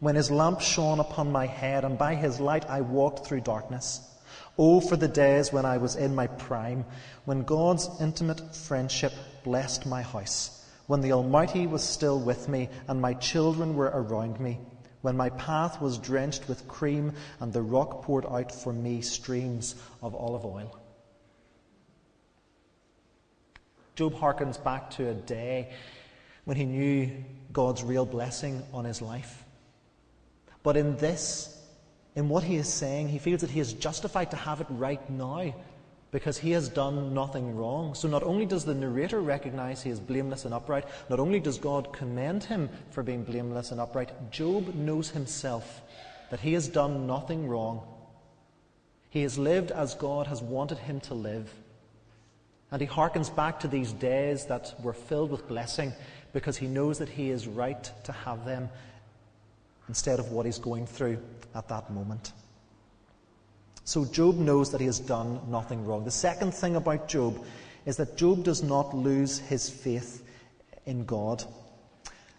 when 0.00 0.16
his 0.16 0.32
lamp 0.32 0.60
shone 0.60 0.98
upon 0.98 1.30
my 1.30 1.46
head, 1.46 1.84
and 1.84 1.96
by 1.96 2.16
his 2.16 2.40
light 2.40 2.68
I 2.68 2.80
walked 2.80 3.24
through 3.24 3.42
darkness. 3.42 4.00
Oh, 4.58 4.80
for 4.80 4.96
the 4.96 5.08
days 5.08 5.52
when 5.52 5.64
I 5.64 5.78
was 5.78 5.96
in 5.96 6.14
my 6.14 6.26
prime, 6.26 6.84
when 7.24 7.42
God's 7.42 7.88
intimate 8.00 8.54
friendship 8.54 9.12
blessed 9.44 9.86
my 9.86 10.02
house 10.02 10.56
when 10.86 11.00
the 11.00 11.12
Almighty 11.12 11.66
was 11.66 11.82
still 11.82 12.18
with 12.18 12.48
me 12.48 12.68
and 12.88 13.00
my 13.00 13.14
children 13.14 13.74
were 13.74 13.90
around 13.92 14.40
me, 14.40 14.58
when 15.02 15.16
my 15.16 15.30
path 15.30 15.80
was 15.80 15.98
drenched 15.98 16.48
with 16.48 16.68
cream 16.68 17.12
and 17.40 17.52
the 17.52 17.62
rock 17.62 18.02
poured 18.02 18.26
out 18.26 18.52
for 18.52 18.72
me 18.72 19.00
streams 19.00 19.74
of 20.02 20.14
olive 20.14 20.44
oil. 20.44 20.78
Job 23.94 24.14
harkens 24.14 24.62
back 24.62 24.90
to 24.90 25.08
a 25.08 25.14
day 25.14 25.72
when 26.44 26.56
he 26.56 26.64
knew 26.64 27.10
God's 27.52 27.82
real 27.82 28.04
blessing 28.04 28.62
on 28.72 28.84
his 28.84 29.00
life. 29.00 29.42
But 30.62 30.76
in 30.76 30.96
this, 30.96 31.55
in 32.16 32.30
what 32.30 32.42
he 32.42 32.56
is 32.56 32.66
saying, 32.66 33.08
he 33.08 33.18
feels 33.18 33.42
that 33.42 33.50
he 33.50 33.60
is 33.60 33.74
justified 33.74 34.30
to 34.30 34.36
have 34.36 34.62
it 34.62 34.66
right 34.70 35.08
now 35.10 35.54
because 36.10 36.38
he 36.38 36.52
has 36.52 36.70
done 36.70 37.12
nothing 37.12 37.54
wrong. 37.54 37.94
So 37.94 38.08
not 38.08 38.22
only 38.22 38.46
does 38.46 38.64
the 38.64 38.74
narrator 38.74 39.20
recognize 39.20 39.82
he 39.82 39.90
is 39.90 40.00
blameless 40.00 40.46
and 40.46 40.54
upright, 40.54 40.86
not 41.10 41.20
only 41.20 41.40
does 41.40 41.58
God 41.58 41.92
commend 41.92 42.42
him 42.42 42.70
for 42.90 43.02
being 43.02 43.22
blameless 43.22 43.70
and 43.70 43.78
upright, 43.78 44.30
Job 44.30 44.74
knows 44.74 45.10
himself 45.10 45.82
that 46.30 46.40
he 46.40 46.54
has 46.54 46.68
done 46.68 47.06
nothing 47.06 47.46
wrong. 47.46 47.86
He 49.10 49.22
has 49.22 49.38
lived 49.38 49.70
as 49.70 49.94
God 49.94 50.26
has 50.26 50.40
wanted 50.40 50.78
him 50.78 51.00
to 51.00 51.14
live. 51.14 51.52
And 52.70 52.80
he 52.80 52.86
hearkens 52.86 53.28
back 53.28 53.60
to 53.60 53.68
these 53.68 53.92
days 53.92 54.46
that 54.46 54.74
were 54.82 54.94
filled 54.94 55.30
with 55.30 55.48
blessing 55.48 55.92
because 56.32 56.56
he 56.56 56.66
knows 56.66 56.98
that 56.98 57.10
he 57.10 57.30
is 57.30 57.46
right 57.46 57.90
to 58.04 58.12
have 58.12 58.46
them 58.46 58.70
instead 59.88 60.18
of 60.18 60.32
what 60.32 60.46
he's 60.46 60.58
going 60.58 60.86
through 60.86 61.18
at 61.54 61.68
that 61.68 61.90
moment. 61.90 62.32
So 63.84 64.04
Job 64.04 64.36
knows 64.36 64.72
that 64.72 64.80
he 64.80 64.86
has 64.86 64.98
done 64.98 65.40
nothing 65.48 65.84
wrong. 65.86 66.04
The 66.04 66.10
second 66.10 66.52
thing 66.52 66.74
about 66.76 67.08
Job 67.08 67.44
is 67.84 67.96
that 67.98 68.16
Job 68.16 68.42
does 68.42 68.62
not 68.62 68.94
lose 68.94 69.38
his 69.38 69.70
faith 69.70 70.24
in 70.86 71.04
God. 71.04 71.44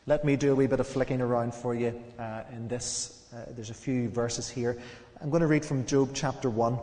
Let 0.06 0.26
me 0.26 0.36
do 0.36 0.52
a 0.52 0.56
wee 0.56 0.68
bit 0.68 0.82
of 0.82 0.88
flicking 0.88 1.22
around 1.22 1.54
for 1.54 1.74
you 1.74 2.00
uh, 2.20 2.44
in 2.52 2.68
this. 2.68 3.26
Uh, 3.34 3.46
there's 3.52 3.70
a 3.70 3.74
few 3.74 4.10
verses 4.10 4.50
here. 4.50 4.78
I'm 5.22 5.30
going 5.30 5.42
to 5.42 5.48
read 5.48 5.66
from 5.66 5.86
Job 5.86 6.12
chapter 6.14 6.50
1 6.50 6.78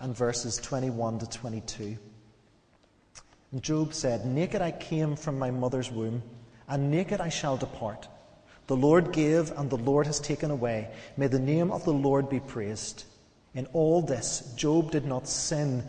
and 0.00 0.16
verses 0.16 0.56
21 0.58 1.20
to 1.20 1.30
22. 1.30 1.96
And 3.52 3.62
Job 3.62 3.94
said, 3.94 4.26
Naked 4.26 4.60
I 4.60 4.72
came 4.72 5.16
from 5.16 5.38
my 5.38 5.50
mother's 5.50 5.90
womb, 5.90 6.22
and 6.68 6.90
naked 6.90 7.20
I 7.20 7.28
shall 7.28 7.56
depart. 7.56 8.08
The 8.68 8.76
Lord 8.76 9.12
gave, 9.12 9.50
and 9.52 9.70
the 9.70 9.78
Lord 9.78 10.06
has 10.06 10.20
taken 10.20 10.50
away. 10.50 10.90
May 11.16 11.26
the 11.26 11.38
name 11.38 11.72
of 11.72 11.84
the 11.84 11.92
Lord 11.92 12.28
be 12.28 12.38
praised. 12.38 13.04
In 13.54 13.66
all 13.72 14.02
this, 14.02 14.52
Job 14.56 14.90
did 14.90 15.06
not 15.06 15.26
sin 15.26 15.88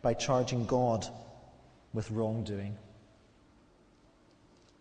by 0.00 0.14
charging 0.14 0.64
God 0.64 1.06
with 1.92 2.10
wrongdoing. 2.12 2.76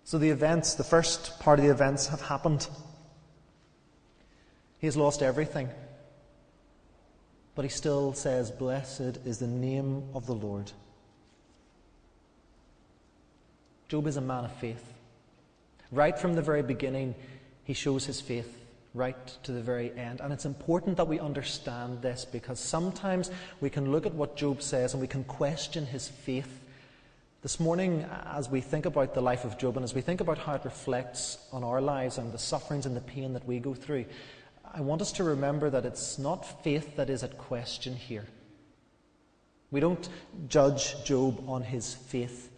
So 0.04 0.20
the 0.20 0.30
events, 0.30 0.76
the 0.76 0.84
first 0.84 1.40
part 1.40 1.58
of 1.58 1.66
the 1.66 1.72
events 1.72 2.08
have 2.08 2.22
happened. 2.22 2.68
He 4.78 4.86
has 4.86 4.96
lost 4.96 5.24
everything. 5.24 5.70
But 7.56 7.66
he 7.66 7.70
still 7.70 8.14
says, 8.14 8.52
Blessed 8.52 9.18
is 9.26 9.40
the 9.40 9.48
name 9.48 10.04
of 10.14 10.28
the 10.28 10.36
Lord. 10.36 10.72
Job 13.88 14.06
is 14.06 14.18
a 14.18 14.22
man 14.22 14.46
of 14.46 14.56
faith. 14.58 14.94
Right 15.92 16.18
from 16.18 16.36
the 16.36 16.44
very 16.44 16.62
beginning, 16.62 17.16
he 17.70 17.76
shows 17.76 18.04
his 18.04 18.20
faith 18.20 18.66
right 18.96 19.28
to 19.44 19.52
the 19.52 19.62
very 19.62 19.96
end. 19.96 20.22
And 20.22 20.34
it's 20.34 20.46
important 20.46 20.98
that 20.98 21.08
we 21.08 21.20
understand 21.20 22.02
this 22.02 22.26
because 22.26 22.60
sometimes 22.60 23.30
we 23.62 23.70
can 23.70 23.92
look 23.92 24.08
at 24.08 24.16
what 24.16 24.36
Job 24.36 24.64
says 24.64 24.96
and 24.96 25.02
we 25.02 25.08
can 25.08 25.24
question 25.24 25.86
his 25.86 26.08
faith. 26.08 26.62
This 27.44 27.60
morning, 27.60 28.08
as 28.26 28.50
we 28.50 28.60
think 28.60 28.88
about 28.88 29.14
the 29.14 29.22
life 29.22 29.46
of 29.46 29.60
Job 29.60 29.78
and 29.78 29.84
as 29.84 29.94
we 29.94 30.02
think 30.02 30.20
about 30.20 30.40
how 30.40 30.56
it 30.56 30.66
reflects 30.66 31.38
on 31.54 31.64
our 31.64 31.80
lives 31.80 32.18
and 32.18 32.34
the 32.34 32.40
sufferings 32.40 32.88
and 32.88 32.96
the 32.96 33.02
pain 33.02 33.34
that 33.34 33.46
we 33.46 33.60
go 33.60 33.76
through, 33.76 34.06
I 34.74 34.82
want 34.82 35.04
us 35.04 35.12
to 35.12 35.24
remember 35.24 35.70
that 35.70 35.86
it's 35.86 36.18
not 36.18 36.64
faith 36.64 36.96
that 36.96 37.12
is 37.12 37.22
at 37.22 37.38
question 37.38 37.96
here. 37.96 38.26
We 39.70 39.80
don't 39.80 40.10
judge 40.48 41.04
Job 41.04 41.48
on 41.48 41.62
his 41.62 41.94
faith. 41.94 42.50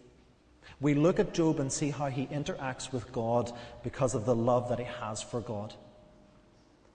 We 0.82 0.94
look 0.94 1.20
at 1.20 1.32
Job 1.32 1.60
and 1.60 1.72
see 1.72 1.90
how 1.90 2.06
he 2.06 2.26
interacts 2.26 2.92
with 2.92 3.12
God 3.12 3.52
because 3.84 4.16
of 4.16 4.26
the 4.26 4.34
love 4.34 4.68
that 4.68 4.80
he 4.80 4.84
has 5.00 5.22
for 5.22 5.40
God. 5.40 5.72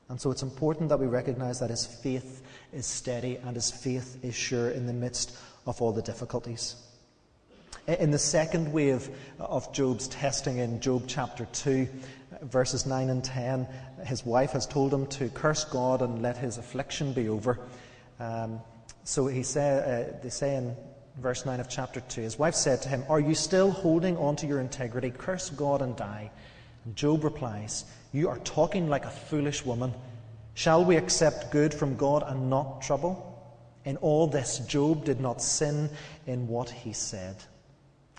And 0.10 0.20
so 0.20 0.30
it's 0.30 0.44
important 0.44 0.90
that 0.90 1.00
we 1.00 1.08
recognize 1.08 1.62
that 1.62 1.70
his 1.70 1.86
faith 1.86 2.44
is 2.74 2.86
steady 2.86 3.38
and 3.38 3.56
his 3.56 3.72
faith 3.72 4.24
is 4.24 4.36
sure 4.36 4.72
in 4.72 4.88
the 4.88 4.94
midst 4.94 5.38
of 5.66 5.82
all 5.82 5.94
the 5.94 6.02
difficulties. 6.02 6.76
In 7.88 8.12
the 8.12 8.20
second 8.20 8.74
wave 8.74 9.10
of 9.40 9.72
Job's 9.72 10.10
testing 10.10 10.58
in 10.58 10.82
Job 10.82 11.04
chapter 11.08 11.48
2, 11.54 11.88
verses 12.42 12.86
9 12.86 13.10
and 13.10 13.24
10, 13.24 13.68
his 14.06 14.26
wife 14.26 14.52
has 14.52 14.68
told 14.68 14.94
him 14.94 15.08
to 15.08 15.30
curse 15.30 15.64
God 15.64 16.02
and 16.02 16.22
let 16.22 16.36
his 16.36 16.58
affliction 16.58 17.14
be 17.14 17.30
over. 17.30 17.58
Um, 18.20 18.60
so 19.06 19.28
he 19.28 19.44
say, 19.44 20.10
uh, 20.12 20.22
they 20.22 20.30
say 20.30 20.58
in 20.58 20.76
verse 21.20 21.46
9 21.46 21.60
of 21.60 21.70
chapter 21.70 22.00
2, 22.02 22.22
his 22.22 22.40
wife 22.40 22.56
said 22.56 22.82
to 22.82 22.90
him, 22.90 23.04
Are 23.10 23.20
you 23.20 23.36
still 23.36 23.72
holding 23.72 24.18
on 24.18 24.36
to 24.38 24.48
your 24.48 24.60
integrity? 24.60 25.12
Curse 25.12 25.50
God 25.52 25.82
and 25.82 25.96
die. 25.96 26.32
And 26.86 26.96
Job 26.96 27.24
replies, 27.24 27.86
you 28.14 28.30
are 28.30 28.40
talking 28.40 28.88
like 28.88 29.06
a 29.06 29.10
foolish 29.10 29.66
woman. 29.66 29.94
Shall 30.54 30.86
we 30.86 30.96
accept 30.96 31.52
good 31.52 31.74
from 31.74 31.98
God 31.98 32.24
and 32.26 32.50
not 32.50 32.82
trouble? 32.82 33.24
In 33.86 33.98
all 33.98 34.28
this, 34.28 34.60
Job 34.60 35.06
did 35.06 35.20
not 35.20 35.42
sin 35.42 35.90
in 36.26 36.48
what 36.48 36.70
he 36.70 36.94
said. 36.94 37.36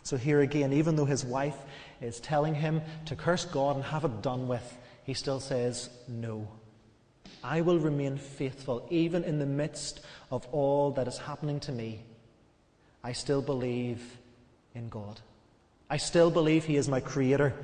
So, 0.02 0.17
here 0.17 0.40
again, 0.40 0.73
even 0.73 0.97
though 0.97 1.05
his 1.05 1.25
wife 1.25 1.57
is 2.00 2.21
telling 2.21 2.55
him 2.55 2.81
to 3.07 3.17
curse 3.17 3.45
God 3.45 3.76
and 3.76 3.85
have 3.85 4.05
it 4.05 4.23
done 4.23 4.49
with, 4.49 4.78
he 5.05 5.14
still 5.14 5.40
says, 5.40 5.90
No. 6.07 6.47
I 7.43 7.61
will 7.61 7.78
remain 7.78 8.17
faithful 8.17 8.87
even 8.90 9.25
in 9.25 9.38
the 9.38 9.47
midst 9.47 10.00
of 10.31 10.47
all 10.52 10.90
that 10.93 11.09
is 11.09 11.19
happening 11.19 11.61
to 11.61 11.73
me. 11.73 12.02
I 13.02 13.12
still 13.12 13.43
believe 13.43 14.19
in 14.75 14.88
God. 14.88 15.21
I 15.90 15.97
still 15.97 16.31
believe 16.31 16.64
He 16.64 16.76
is 16.76 16.88
my 16.88 17.00
Creator 17.00 17.55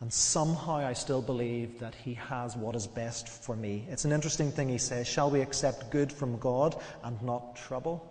and 0.00 0.10
somehow 0.10 0.76
I 0.76 0.94
still 0.94 1.20
believe 1.20 1.78
that 1.80 1.94
He 1.94 2.14
has 2.14 2.56
what 2.56 2.74
is 2.74 2.86
best 2.86 3.28
for 3.28 3.54
me. 3.54 3.84
It's 3.90 4.06
an 4.06 4.12
interesting 4.12 4.50
thing 4.50 4.68
He 4.68 4.78
says 4.78 5.06
Shall 5.06 5.30
we 5.30 5.42
accept 5.42 5.90
good 5.90 6.10
from 6.10 6.38
God 6.38 6.80
and 7.04 7.20
not 7.22 7.54
trouble? 7.54 8.06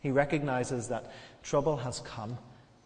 He 0.00 0.10
recognizes 0.10 0.88
that 0.88 1.10
trouble 1.42 1.76
has 1.78 2.00
come, 2.00 2.36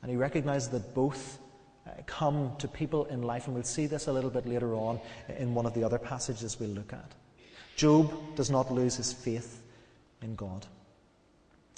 and 0.00 0.10
He 0.10 0.16
recognizes 0.16 0.68
that 0.70 0.94
both 0.94 1.38
uh, 1.86 1.90
come 2.06 2.52
to 2.58 2.68
people 2.68 3.06
in 3.06 3.22
life, 3.22 3.46
and 3.46 3.54
we'll 3.54 3.64
see 3.64 3.86
this 3.86 4.06
a 4.06 4.12
little 4.12 4.30
bit 4.30 4.46
later 4.46 4.74
on 4.74 5.00
in 5.38 5.52
one 5.52 5.66
of 5.66 5.74
the 5.74 5.82
other 5.82 5.98
passages 5.98 6.60
we'll 6.60 6.70
look 6.70 6.92
at. 6.92 7.12
Job 7.74 8.36
does 8.36 8.50
not 8.50 8.72
lose 8.72 8.94
his 8.96 9.12
faith 9.12 9.60
in 10.22 10.36
God. 10.36 10.66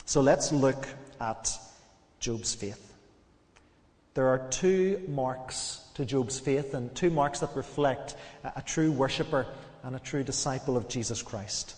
So 0.06 0.20
let's 0.20 0.52
look 0.52 0.86
at 1.20 1.50
Job's 2.20 2.54
faith. 2.54 2.94
There 4.14 4.28
are 4.28 4.48
two 4.50 5.02
marks 5.08 5.80
to 5.94 6.04
Job's 6.04 6.38
faith 6.38 6.74
and 6.74 6.94
two 6.94 7.10
marks 7.10 7.40
that 7.40 7.56
reflect 7.56 8.14
a 8.44 8.62
true 8.62 8.92
worshipper 8.92 9.46
and 9.82 9.96
a 9.96 9.98
true 9.98 10.22
disciple 10.22 10.76
of 10.76 10.88
Jesus 10.88 11.22
Christ. 11.22 11.74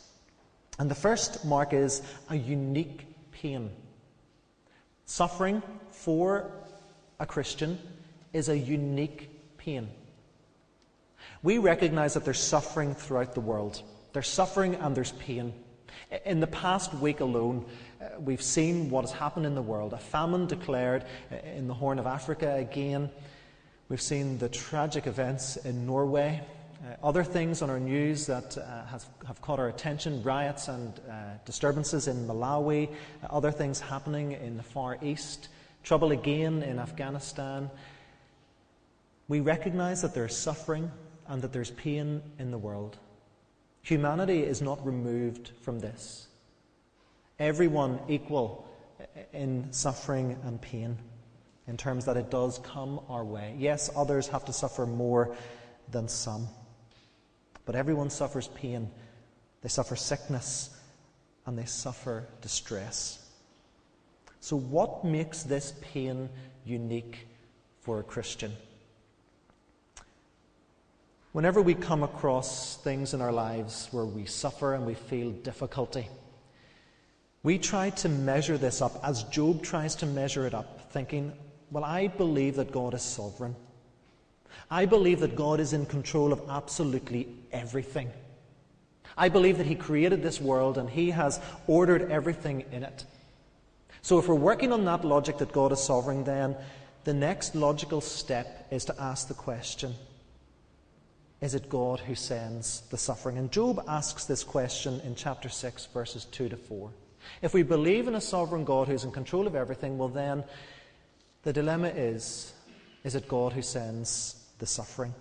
And 0.79 0.91
the 0.91 0.95
first 0.95 1.45
mark 1.45 1.73
is 1.73 2.03
a 2.29 2.37
unique 2.37 3.07
pain. 3.33 3.71
Suffering 5.07 5.63
for 5.91 6.51
a 7.19 7.27
Christian 7.27 7.79
is 8.33 8.49
a 8.49 8.59
unique 8.59 9.31
pain. 9.57 9.89
We 11.43 11.59
recognize 11.59 12.15
that 12.15 12.25
there's 12.25 12.41
suffering 12.41 12.95
throughout 12.95 13.35
the 13.35 13.41
world. 13.41 13.83
There's 14.13 14.29
suffering 14.29 14.75
and 14.75 14.95
there's 14.95 15.13
pain. 15.13 15.53
In 16.25 16.41
the 16.41 16.47
past 16.47 16.95
week 16.95 17.21
alone, 17.21 17.65
uh, 18.01 18.21
we've 18.21 18.43
seen 18.43 18.91
what 18.91 19.03
has 19.03 19.13
happened 19.13 19.47
in 19.47 19.55
the 19.55 19.63
world. 19.63 19.93
A 19.93 19.99
famine 19.99 20.47
declared 20.47 21.05
uh, 21.33 21.37
in 21.57 21.67
the 21.69 21.75
Horn 21.75 21.99
of 21.99 22.07
Africa 22.07 22.55
again. 22.55 23.11
We've 23.89 24.01
seen 24.01 24.39
the 24.39 24.49
tragic 24.49 25.07
events 25.07 25.57
in 25.57 25.87
Norway. 25.87 26.43
Uh, 26.85 27.07
other 27.07 27.25
things 27.25 27.63
on 27.63 27.71
our 27.71 27.81
news 27.81 28.27
that 28.27 28.59
uh, 28.59 28.85
has, 28.87 29.07
have 29.27 29.41
caught 29.41 29.59
our 29.59 29.69
attention 29.69 30.23
riots 30.23 30.69
and 30.69 31.01
uh, 31.09 31.13
disturbances 31.45 32.07
in 32.07 32.27
Malawi, 32.27 32.89
other 33.31 33.51
things 33.51 33.81
happening 33.81 34.33
in 34.33 34.57
the 34.57 34.63
Far 34.63 34.99
East, 35.03 35.49
trouble 35.83 36.13
again 36.13 36.63
in 36.63 36.79
Afghanistan. 36.79 37.71
We 39.29 39.41
recognize 39.41 40.03
that 40.03 40.15
there's 40.15 40.37
suffering 40.37 40.91
and 41.29 41.43
that 41.43 41.53
there's 41.53 41.71
pain 41.71 42.23
in 42.39 42.51
the 42.51 42.59
world. 42.59 42.99
Humanity 43.87 44.43
is 44.43 44.61
not 44.61 44.85
removed 44.85 45.53
from 45.61 45.79
this. 45.79 46.27
Everyone 47.39 48.01
equal 48.09 48.67
in 49.33 49.73
suffering 49.73 50.37
and 50.45 50.61
pain 50.61 50.99
in 51.69 51.77
terms 51.77 52.05
that 52.07 52.17
it 52.17 52.29
does 52.29 52.59
come 52.65 52.99
our 53.09 53.25
way. 53.25 53.55
Yes, 53.57 53.89
others 53.95 54.27
have 54.27 54.45
to 54.47 54.53
suffer 54.53 54.87
more 54.87 55.37
than 55.93 56.09
some, 56.09 56.49
but 57.65 57.77
everyone 57.77 58.11
suffers 58.11 58.49
pain. 58.57 58.91
They 59.63 59.69
suffer 59.69 59.95
sickness 59.95 60.71
and 61.47 61.57
they 61.57 61.65
suffer 61.65 62.27
distress. 62.41 63.25
So, 64.41 64.57
what 64.57 65.05
makes 65.05 65.45
this 65.45 65.75
pain 65.81 66.29
unique 66.65 67.29
for 67.83 68.01
a 68.01 68.03
Christian? 68.03 68.51
Whenever 71.37 71.61
we 71.61 71.75
come 71.75 72.03
across 72.03 72.79
things 72.79 73.13
in 73.13 73.21
our 73.21 73.31
lives 73.31 73.89
where 73.91 74.07
we 74.07 74.25
suffer 74.25 74.73
and 74.73 74.87
we 74.87 74.95
feel 74.95 75.33
difficulty, 75.33 76.09
we 77.43 77.59
try 77.59 77.91
to 77.91 78.09
measure 78.09 78.57
this 78.57 78.81
up 78.81 78.99
as 79.05 79.23
Job 79.25 79.63
tries 79.63 79.95
to 79.97 80.07
measure 80.07 80.47
it 80.47 80.55
up, 80.55 80.91
thinking, 80.93 81.31
well, 81.71 81.85
I 81.85 82.07
believe 82.07 82.57
that 82.57 82.73
God 82.73 82.95
is 82.95 83.03
sovereign. 83.03 83.55
I 84.71 84.87
believe 84.87 85.21
that 85.21 85.37
God 85.37 85.61
is 85.61 85.75
in 85.75 85.85
control 85.85 86.33
of 86.33 86.41
absolutely 86.49 87.29
everything. 87.53 88.11
I 89.15 89.29
believe 89.29 89.59
that 89.59 89.67
He 89.67 89.75
created 89.75 90.23
this 90.23 90.41
world 90.41 90.79
and 90.79 90.89
He 90.89 91.11
has 91.11 91.39
ordered 91.67 92.11
everything 92.11 92.65
in 92.73 92.83
it. 92.83 93.05
So, 94.01 94.19
if 94.19 94.27
we're 94.27 94.37
working 94.37 94.73
on 94.73 94.87
that 94.87 95.05
logic 95.05 95.37
that 95.37 95.53
God 95.53 95.71
is 95.73 95.81
sovereign, 95.81 96.25
then 96.25 96.57
the 97.05 97.13
next 97.13 97.55
logical 97.55 98.01
step 98.01 98.69
is 98.71 98.87
to 98.87 98.99
ask 98.99 99.29
the 99.29 99.35
question 99.35 99.97
Is 101.47 101.55
it 101.55 101.69
God 101.69 102.01
who 102.01 102.17
sends 102.17 102.81
the 102.91 102.99
suffering? 102.99 103.39
And 103.39 103.53
Job 103.53 103.85
asks 103.87 104.25
this 104.25 104.43
question 104.43 105.01
in 105.05 105.15
chapter 105.15 105.49
6, 105.49 105.87
verses 105.95 106.25
2 106.25 106.49
to 106.49 106.57
4. 106.57 106.91
If 107.41 107.55
we 107.55 107.63
believe 107.63 108.09
in 108.09 108.17
a 108.17 108.21
sovereign 108.21 108.65
God 108.65 108.89
who's 108.89 109.05
in 109.05 109.13
control 109.13 109.47
of 109.47 109.55
everything, 109.55 109.97
well, 109.97 110.09
then 110.09 110.43
the 111.45 111.53
dilemma 111.53 111.87
is 111.87 112.53
is 113.05 113.15
it 113.15 113.29
God 113.29 113.53
who 113.53 113.63
sends 113.63 114.45
the 114.59 114.67
suffering? 114.67 115.15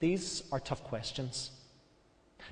These 0.00 0.42
are 0.52 0.60
tough 0.60 0.84
questions. 0.84 1.52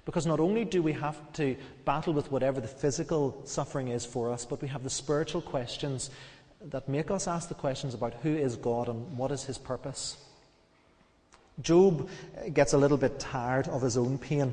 Because 0.07 0.25
not 0.25 0.41
only 0.41 0.65
do 0.65 0.83
we 0.83 0.95
have 0.95 1.31
to 1.35 1.57
battle 1.85 2.15
with 2.15 2.33
whatever 2.33 2.59
the 2.59 2.69
physical 2.69 3.43
suffering 3.45 3.89
is 3.89 4.07
for 4.07 4.33
us, 4.33 4.47
but 4.47 4.63
we 4.63 4.69
have 4.69 4.83
the 4.83 4.89
spiritual 4.89 5.43
questions 5.43 6.09
that 6.63 6.89
make 6.89 7.11
us 7.11 7.27
ask 7.27 7.49
the 7.49 7.55
questions 7.55 7.95
about 7.95 8.15
who 8.23 8.37
is 8.37 8.57
God 8.57 8.89
and 8.89 9.17
what 9.17 9.31
is 9.31 9.45
his 9.45 9.59
purpose. 9.59 10.17
Job 11.63 12.09
eh, 12.37 12.51
gets 12.51 12.73
a 12.73 12.79
little 12.79 12.97
bit 12.97 13.19
tired 13.19 13.69
of 13.69 13.83
his 13.83 13.97
own 13.97 14.19
pain 14.19 14.53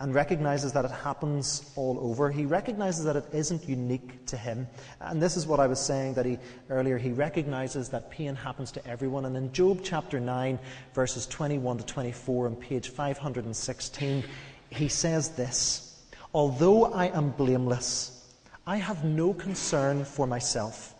and 0.00 0.14
recognizes 0.14 0.72
that 0.72 0.84
it 0.84 0.90
happens 0.90 1.70
all 1.76 1.98
over. 2.00 2.30
He 2.30 2.46
recognizes 2.46 3.04
that 3.04 3.16
it 3.16 3.26
isn't 3.32 3.68
unique 3.68 4.26
to 4.26 4.36
him. 4.36 4.66
And 5.00 5.22
this 5.22 5.36
is 5.36 5.46
what 5.46 5.60
I 5.60 5.66
was 5.66 5.78
saying 5.78 6.14
that 6.14 6.26
he 6.26 6.38
earlier. 6.68 6.98
He 6.98 7.12
recognizes 7.12 7.88
that 7.90 8.10
pain 8.10 8.34
happens 8.34 8.72
to 8.72 8.86
everyone. 8.86 9.24
And 9.24 9.36
in 9.36 9.52
Job 9.52 9.80
chapter 9.84 10.18
9, 10.18 10.58
verses 10.94 11.26
21 11.26 11.78
to 11.78 11.86
24 11.86 12.46
on 12.46 12.56
page 12.56 12.88
516, 12.88 14.24
he 14.70 14.88
says 14.88 15.30
this 15.30 16.02
Although 16.32 16.86
I 16.86 17.06
am 17.16 17.30
blameless, 17.30 18.34
I 18.66 18.78
have 18.78 19.04
no 19.04 19.32
concern 19.32 20.04
for 20.04 20.26
myself. 20.26 20.93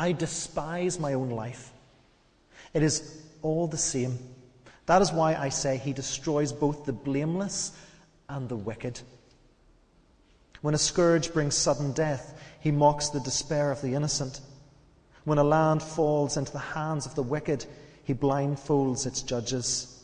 I 0.00 0.12
despise 0.12 0.98
my 0.98 1.12
own 1.12 1.28
life. 1.28 1.72
It 2.72 2.82
is 2.82 3.22
all 3.42 3.66
the 3.66 3.76
same. 3.76 4.18
That 4.86 5.02
is 5.02 5.12
why 5.12 5.34
I 5.34 5.50
say 5.50 5.76
he 5.76 5.92
destroys 5.92 6.54
both 6.54 6.86
the 6.86 6.94
blameless 6.94 7.72
and 8.26 8.48
the 8.48 8.56
wicked. 8.56 8.98
When 10.62 10.72
a 10.72 10.78
scourge 10.78 11.34
brings 11.34 11.54
sudden 11.54 11.92
death, 11.92 12.40
he 12.60 12.70
mocks 12.70 13.10
the 13.10 13.20
despair 13.20 13.70
of 13.70 13.82
the 13.82 13.94
innocent. 13.94 14.40
When 15.24 15.36
a 15.36 15.44
land 15.44 15.82
falls 15.82 16.38
into 16.38 16.52
the 16.52 16.58
hands 16.58 17.04
of 17.04 17.14
the 17.14 17.22
wicked, 17.22 17.66
he 18.04 18.14
blindfolds 18.14 19.06
its 19.06 19.20
judges. 19.20 20.02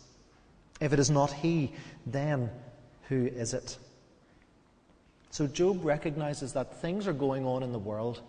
If 0.78 0.92
it 0.92 0.98
is 0.98 1.08
not 1.08 1.32
he, 1.32 1.72
then 2.04 2.50
who 3.08 3.24
is 3.24 3.54
it? 3.54 3.78
So 5.30 5.46
Job 5.46 5.82
recognizes 5.86 6.52
that 6.52 6.82
things 6.82 7.06
are 7.06 7.14
going 7.14 7.46
on 7.46 7.62
in 7.62 7.72
the 7.72 7.78
world, 7.78 8.20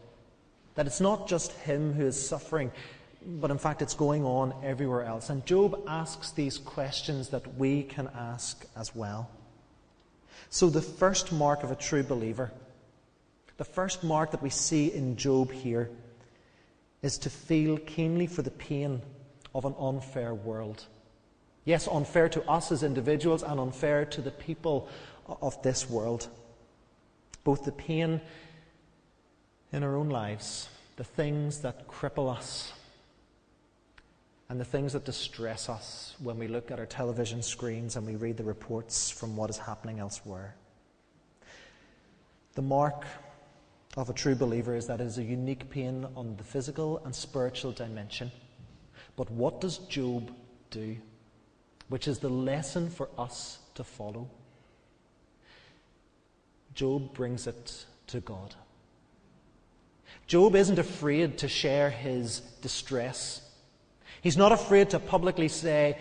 that 0.77 0.85
it's 0.85 1.01
not 1.01 1.27
just 1.27 1.51
him 1.53 1.91
who 1.91 2.05
is 2.05 2.27
suffering, 2.27 2.71
but 3.25 3.49
in 3.49 3.57
fact 3.57 3.81
it's 3.81 3.95
going 3.95 4.23
on 4.23 4.53
everywhere 4.63 5.03
else. 5.03 5.31
And 5.31 5.43
Job 5.43 5.83
asks 5.87 6.31
these 6.31 6.59
questions 6.59 7.29
that 7.29 7.57
we 7.57 7.81
can 7.81 8.07
ask 8.15 8.63
as 8.75 8.95
well. 8.95 9.27
So, 10.51 10.69
the 10.69 10.83
first 10.83 11.31
mark 11.31 11.63
of 11.63 11.71
a 11.71 11.75
true 11.75 12.03
believer, 12.03 12.51
the 13.57 13.65
first 13.65 14.03
mark 14.03 14.29
that 14.31 14.43
we 14.43 14.51
see 14.51 14.93
in 14.93 15.17
Job 15.17 15.51
here, 15.51 15.89
is 17.01 17.17
to 17.17 17.29
feel 17.31 17.77
keenly 17.79 18.27
for 18.27 18.43
the 18.43 18.51
pain 18.51 19.01
of 19.55 19.65
an 19.65 19.73
unfair 19.79 20.35
world. 20.35 20.85
Yes, 21.65 21.87
unfair 21.87 22.29
to 22.29 22.47
us 22.47 22.71
as 22.71 22.83
individuals 22.83 23.41
and 23.41 23.59
unfair 23.59 24.05
to 24.05 24.21
the 24.21 24.31
people 24.31 24.87
of 25.41 25.59
this 25.63 25.89
world. 25.89 26.27
Both 27.43 27.65
the 27.65 27.71
pain 27.71 28.21
in 29.71 29.83
our 29.83 29.95
own 29.95 30.09
lives, 30.09 30.69
the 30.95 31.03
things 31.03 31.59
that 31.59 31.87
cripple 31.87 32.33
us, 32.33 32.73
and 34.49 34.59
the 34.59 34.65
things 34.65 34.93
that 34.93 35.03
distress 35.03 35.67
us 35.67 36.15
when 36.19 36.39
we 36.39 36.47
look 36.47 36.71
at 36.71 36.79
our 36.79 36.85
television 36.85 37.41
screens 37.41 37.95
and 37.95 38.07
we 38.07 38.15
read 38.15 38.37
the 38.37 38.43
reports 38.43 39.09
from 39.09 39.35
what 39.35 39.49
is 39.49 39.57
happening 39.57 39.99
elsewhere. 39.99 40.55
The 42.55 42.61
mark 42.61 43.05
of 43.97 44.09
a 44.09 44.13
true 44.13 44.35
believer 44.35 44.75
is 44.75 44.87
that 44.87 45.01
it 45.01 45.07
is 45.07 45.17
a 45.17 45.23
unique 45.23 45.69
pain 45.69 46.07
on 46.15 46.37
the 46.37 46.43
physical 46.43 47.01
and 47.03 47.13
spiritual 47.13 47.71
dimension. 47.71 48.31
But 49.15 49.29
what 49.31 49.59
does 49.59 49.79
Job 49.79 50.31
do? 50.71 50.95
Which 51.89 52.07
is 52.07 52.19
the 52.19 52.29
lesson 52.29 52.89
for 52.89 53.09
us 53.17 53.59
to 53.75 53.83
follow. 53.83 54.29
Job 56.73 57.13
brings 57.13 57.47
it 57.47 57.85
to 58.07 58.21
God. 58.21 58.55
Job 60.27 60.55
isn't 60.55 60.77
afraid 60.77 61.37
to 61.39 61.47
share 61.47 61.89
his 61.89 62.41
distress 62.61 63.41
He's 64.21 64.35
not 64.37 64.51
afraid 64.51 64.89
to 64.89 64.99
publicly 64.99 65.47
say, 65.47 65.97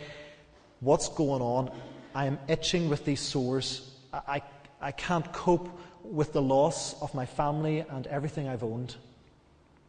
What's 0.81 1.09
going 1.09 1.41
on? 1.43 1.71
I 2.15 2.27
am 2.27 2.39
itching 2.49 2.89
with 2.89 3.05
these 3.05 3.21
sores. 3.21 3.91
I, 4.13 4.43
I 4.81 4.91
can't 4.91 5.33
cope 5.33 5.69
with 6.03 6.33
the 6.33 6.43
loss 6.43 7.01
of 7.01 7.15
my 7.15 7.25
family 7.25 7.85
and 7.89 8.07
everything 8.09 8.49
I've 8.49 8.65
owned. 8.65 8.97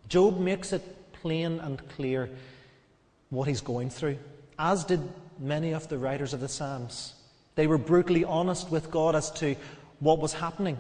Job 0.08 0.40
makes 0.40 0.72
it 0.72 1.12
plain 1.14 1.60
and 1.60 1.82
clear 1.90 2.30
what 3.30 3.48
he's 3.48 3.62
going 3.62 3.90
through, 3.90 4.18
as 4.60 4.84
did 4.84 5.02
many 5.40 5.74
of 5.74 5.88
the 5.90 5.98
writers 5.98 6.34
of 6.34 6.40
the 6.40 6.48
Psalms. 6.48 7.16
They 7.56 7.66
were 7.68 7.78
brutally 7.78 8.24
honest 8.24 8.70
with 8.70 8.92
God 8.92 9.16
as 9.16 9.32
to 9.32 9.56
what 10.00 10.20
was 10.20 10.34
happening. 10.34 10.78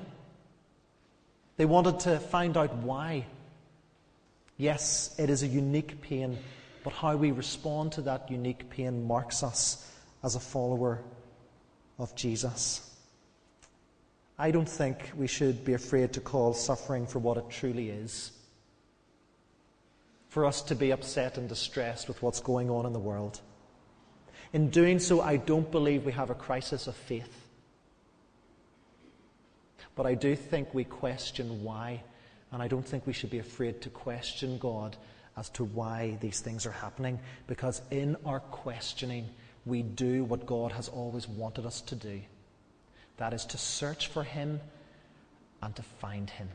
They 1.58 1.66
wanted 1.66 2.00
to 2.02 2.20
find 2.20 2.56
out 2.56 2.74
why. 2.76 3.26
Yes, 4.58 5.16
it 5.18 5.30
is 5.30 5.44
a 5.44 5.48
unique 5.48 6.02
pain 6.02 6.38
but 6.88 6.94
how 6.94 7.18
we 7.18 7.32
respond 7.32 7.92
to 7.92 8.02
that 8.04 8.32
unique 8.32 8.70
pain 8.70 9.06
marks 9.06 9.44
us 9.44 9.92
as 10.24 10.36
a 10.36 10.40
follower 10.40 11.04
of 12.00 12.16
Jesus. 12.16 12.96
I 14.40 14.52
don't 14.52 14.70
think 14.70 15.12
we 15.18 15.28
should 15.28 15.66
be 15.66 15.74
afraid 15.74 16.14
to 16.14 16.22
call 16.22 16.54
suffering 16.54 17.06
for 17.06 17.20
what 17.20 17.36
it 17.36 17.50
truly 17.50 17.90
is. 17.90 18.32
For 20.30 20.46
us 20.46 20.62
to 20.62 20.76
be 20.76 20.92
upset 20.92 21.38
and 21.38 21.50
distressed 21.50 22.08
with 22.08 22.22
what's 22.22 22.40
going 22.40 22.70
on 22.70 22.86
in 22.86 22.94
the 22.94 23.00
world. 23.00 23.42
In 24.54 24.70
doing 24.70 24.98
so, 24.98 25.20
I 25.20 25.36
don't 25.36 25.70
believe 25.70 26.06
we 26.06 26.14
have 26.14 26.30
a 26.30 26.36
crisis 26.36 26.88
of 26.88 26.96
faith. 26.96 27.50
But 29.94 30.06
I 30.06 30.14
do 30.14 30.38
think 30.38 30.74
we 30.74 30.86
question 30.86 31.66
why, 31.66 32.04
and 32.52 32.62
I 32.62 32.68
don't 32.68 32.86
think 32.86 33.06
we 33.06 33.14
should 33.14 33.30
be 33.30 33.40
afraid 33.40 33.82
to 33.82 33.90
question 33.90 34.58
God 34.58 34.96
as 35.36 35.50
to 35.50 35.64
why 35.64 36.18
these 36.22 36.40
things 36.40 36.66
are 36.66 36.72
happening, 36.72 37.20
because 37.46 37.82
in 37.92 38.16
our 38.26 38.40
questioning, 38.40 39.30
we 39.66 39.84
do 39.84 40.24
what 40.24 40.46
God 40.46 40.72
has 40.72 40.88
always 40.88 41.28
wanted 41.28 41.66
us 41.66 41.82
to 41.82 41.96
do 41.96 42.22
that 43.18 43.34
is 43.34 43.46
to 43.46 43.58
search 43.58 44.08
for 44.08 44.24
Him 44.24 44.62
and 45.62 45.76
to 45.76 45.82
find 45.82 46.30
Him. 46.30 46.50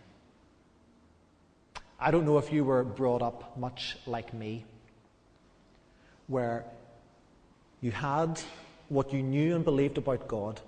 I 2.01 2.11
don't 2.11 2.25
know 2.25 2.39
if 2.39 2.53
you 2.53 2.65
were 2.65 2.83
brought 2.83 3.23
up 3.23 3.57
much 3.59 3.97
like 4.07 4.33
me, 4.33 4.65
where 6.27 6.65
you 7.81 7.91
had 7.91 8.41
what 8.89 9.13
you 9.13 9.23
knew 9.23 9.55
and 9.55 9.65
believed 9.65 9.99
about 9.99 10.27
God, 10.27 10.61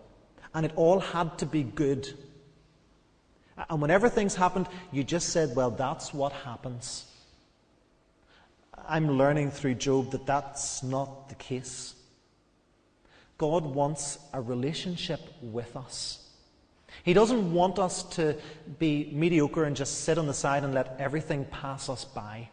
and 0.52 0.66
it 0.66 0.72
all 0.76 1.00
had 1.00 1.38
to 1.38 1.46
be 1.46 1.62
good. 1.62 2.12
And 3.70 3.80
whenever 3.80 4.08
things 4.08 4.34
happened, 4.34 4.68
you 4.92 5.04
just 5.04 5.28
said, 5.28 5.54
well, 5.54 5.70
that's 5.70 6.12
what 6.12 6.32
happens. 6.32 7.06
I'm 8.88 9.16
learning 9.16 9.50
through 9.50 9.74
Job 9.74 10.10
that 10.10 10.26
that's 10.26 10.82
not 10.82 11.28
the 11.28 11.34
case. 11.36 11.94
God 13.38 13.64
wants 13.64 14.18
a 14.32 14.40
relationship 14.40 15.20
with 15.40 15.76
us. 15.76 16.20
He 17.02 17.12
doesn't 17.12 17.52
want 17.52 17.78
us 17.78 18.02
to 18.14 18.36
be 18.78 19.10
mediocre 19.12 19.64
and 19.64 19.76
just 19.76 20.02
sit 20.02 20.18
on 20.18 20.26
the 20.26 20.34
side 20.34 20.64
and 20.64 20.72
let 20.74 20.96
everything 20.98 21.44
pass 21.46 21.88
us 21.88 22.04
by. 22.04 22.48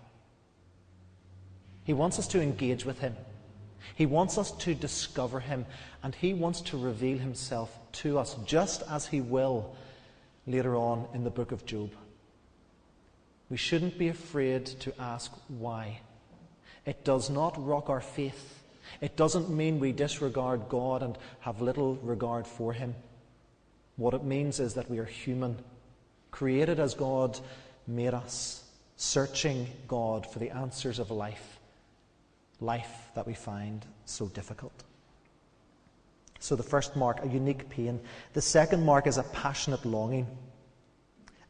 He 1.84 1.94
wants 1.94 2.20
us 2.20 2.28
to 2.30 2.42
engage 2.42 2.86
with 2.86 3.00
Him. 3.00 3.16
He 3.96 4.06
wants 4.06 4.38
us 4.38 4.52
to 4.52 4.74
discover 4.74 5.40
Him, 5.40 5.66
and 6.04 6.16
He 6.16 6.34
wants 6.34 6.62
to 6.62 6.78
reveal 6.78 7.18
Himself 7.18 7.78
to 7.94 8.18
us, 8.18 8.36
just 8.46 8.84
as 8.90 9.08
He 9.08 9.22
will 9.22 9.76
later 10.48 10.76
on 10.76 11.08
in 11.14 11.24
the 11.24 11.30
book 11.30 11.52
of 11.52 11.66
Job. 11.66 11.92
We 13.50 13.58
shouldn't 13.58 13.98
be 13.98 14.08
afraid 14.08 14.66
to 14.66 14.94
ask 15.00 15.32
why. 15.48 16.00
It 16.86 17.04
does 17.04 17.30
not 17.30 17.64
rock 17.66 17.90
our 17.90 18.02
faith. 18.02 18.64
It 19.02 19.16
doesn't 19.16 19.50
mean 19.50 19.80
we 19.80 19.92
disregard 19.92 20.70
God 20.70 21.04
and 21.04 21.18
have 21.42 21.62
little 21.62 21.96
regard 21.96 22.48
for 22.48 22.74
Him. 22.74 22.96
What 23.98 24.14
it 24.14 24.24
means 24.24 24.60
is 24.60 24.74
that 24.76 24.90
we 24.90 25.00
are 25.00 25.06
human, 25.06 25.58
created 26.32 26.80
as 26.80 26.94
God 26.94 27.40
made 27.86 28.14
us, 28.14 28.64
searching 28.96 29.68
God 29.88 30.26
for 30.26 30.40
the 30.40 30.50
answers 30.50 30.98
of 31.00 31.12
life, 31.12 31.60
life 32.60 33.10
that 33.16 33.28
we 33.28 33.34
find 33.34 33.86
so 34.06 34.28
difficult. 34.28 34.84
So 36.42 36.56
the 36.56 36.64
first 36.64 36.96
mark, 36.96 37.24
a 37.24 37.28
unique 37.28 37.70
pain. 37.70 38.02
The 38.34 38.42
second 38.42 38.84
mark 38.84 39.06
is 39.06 39.20
a 39.20 39.24
passionate 39.24 39.86
longing. 39.86 40.26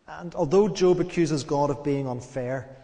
And 0.05 0.35
although 0.35 0.67
Job 0.67 0.99
accuses 0.99 1.45
God 1.45 1.69
of 1.69 1.81
being 1.81 2.09
unfair, 2.09 2.75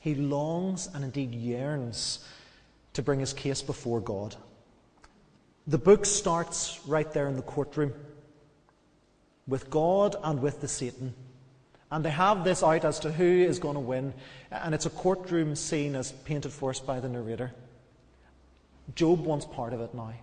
he 0.00 0.16
longs 0.16 0.88
and 0.92 1.04
indeed 1.04 1.32
yearns 1.32 2.26
to 2.94 3.02
bring 3.02 3.20
his 3.20 3.32
case 3.32 3.62
before 3.62 4.00
God. 4.00 4.34
The 5.68 5.78
book 5.78 6.06
starts 6.06 6.80
right 6.88 7.10
there 7.12 7.28
in 7.28 7.36
the 7.36 7.42
courtroom 7.42 7.94
with 9.46 9.70
God 9.70 10.16
and 10.24 10.42
with 10.42 10.60
the 10.60 10.66
Satan. 10.66 11.14
And 11.92 12.04
they 12.04 12.10
have 12.10 12.42
this 12.42 12.64
out 12.64 12.84
as 12.84 12.98
to 13.00 13.12
who 13.12 13.24
is 13.24 13.60
going 13.60 13.74
to 13.74 13.80
win. 13.80 14.12
And 14.50 14.74
it's 14.74 14.86
a 14.86 14.90
courtroom 14.90 15.54
scene 15.54 15.94
as 15.94 16.10
painted 16.10 16.50
for 16.50 16.70
us 16.70 16.80
by 16.80 16.98
the 16.98 17.08
narrator. 17.08 17.52
Job 18.96 19.20
wants 19.20 19.46
part 19.46 19.72
of 19.72 19.80
it 19.80 19.94
now. 19.94 20.14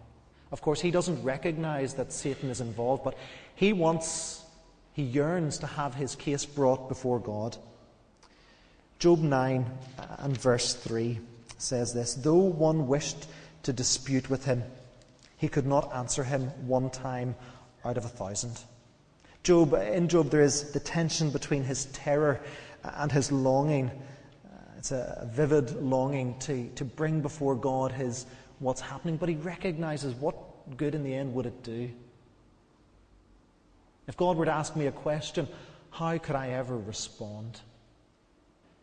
Of 0.51 0.61
course, 0.61 0.81
he 0.81 0.91
doesn't 0.91 1.23
recognize 1.23 1.93
that 1.95 2.11
Satan 2.11 2.49
is 2.49 2.61
involved, 2.61 3.03
but 3.03 3.15
he 3.55 3.73
wants, 3.73 4.43
he 4.93 5.03
yearns 5.03 5.59
to 5.59 5.67
have 5.67 5.95
his 5.95 6.15
case 6.15 6.45
brought 6.45 6.89
before 6.89 7.19
God. 7.19 7.57
Job 8.97 9.19
9 9.19 9.65
uh, 9.97 10.03
and 10.19 10.37
verse 10.37 10.73
3 10.73 11.19
says 11.57 11.93
this 11.93 12.15
Though 12.15 12.35
one 12.35 12.87
wished 12.87 13.27
to 13.63 13.73
dispute 13.73 14.29
with 14.29 14.45
him, 14.45 14.63
he 15.37 15.47
could 15.47 15.67
not 15.67 15.93
answer 15.95 16.23
him 16.23 16.47
one 16.67 16.89
time 16.89 17.35
out 17.85 17.97
of 17.97 18.05
a 18.05 18.09
thousand. 18.09 18.59
Job, 19.43 19.73
in 19.73 20.09
Job, 20.09 20.31
there 20.31 20.41
is 20.41 20.71
the 20.71 20.79
tension 20.79 21.29
between 21.29 21.63
his 21.63 21.85
terror 21.85 22.41
and 22.83 23.11
his 23.11 23.31
longing. 23.31 23.89
Uh, 24.45 24.57
it's 24.77 24.91
a 24.91 25.29
vivid 25.31 25.81
longing 25.81 26.37
to, 26.39 26.67
to 26.75 26.83
bring 26.83 27.21
before 27.21 27.55
God 27.55 27.91
his 27.91 28.25
what's 28.59 28.81
happening, 28.81 29.17
but 29.17 29.29
he 29.29 29.35
recognizes 29.35 30.13
what 30.15 30.35
good 30.77 30.95
in 30.95 31.03
the 31.03 31.13
end 31.13 31.33
would 31.33 31.45
it 31.45 31.63
do? 31.63 31.89
If 34.07 34.17
God 34.17 34.37
were 34.37 34.45
to 34.45 34.51
ask 34.51 34.75
me 34.75 34.87
a 34.87 34.91
question, 34.91 35.47
how 35.91 36.17
could 36.17 36.35
I 36.35 36.49
ever 36.49 36.77
respond? 36.77 37.59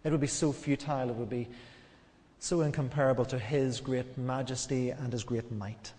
It 0.05 0.12
would 0.12 0.21
be 0.21 0.27
so 0.27 0.53
futile, 0.53 1.11
it 1.11 1.17
would 1.17 1.31
be 1.31 1.49
so 2.39 2.61
incomparable 2.61 3.25
to 3.27 3.39
His 3.39 3.81
great 3.81 4.17
majesty 4.17 4.91
and 4.91 5.12
His 5.12 5.25
great 5.25 5.51
might. 5.51 5.93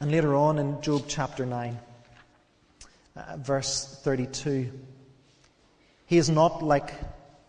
And 0.00 0.10
later 0.10 0.34
on 0.34 0.58
in 0.58 0.80
Job 0.82 1.04
chapter 1.08 1.46
9, 1.46 1.78
uh, 3.16 3.36
verse 3.38 4.00
32, 4.04 4.70
He 6.06 6.18
is 6.18 6.28
not 6.28 6.62
like, 6.62 6.92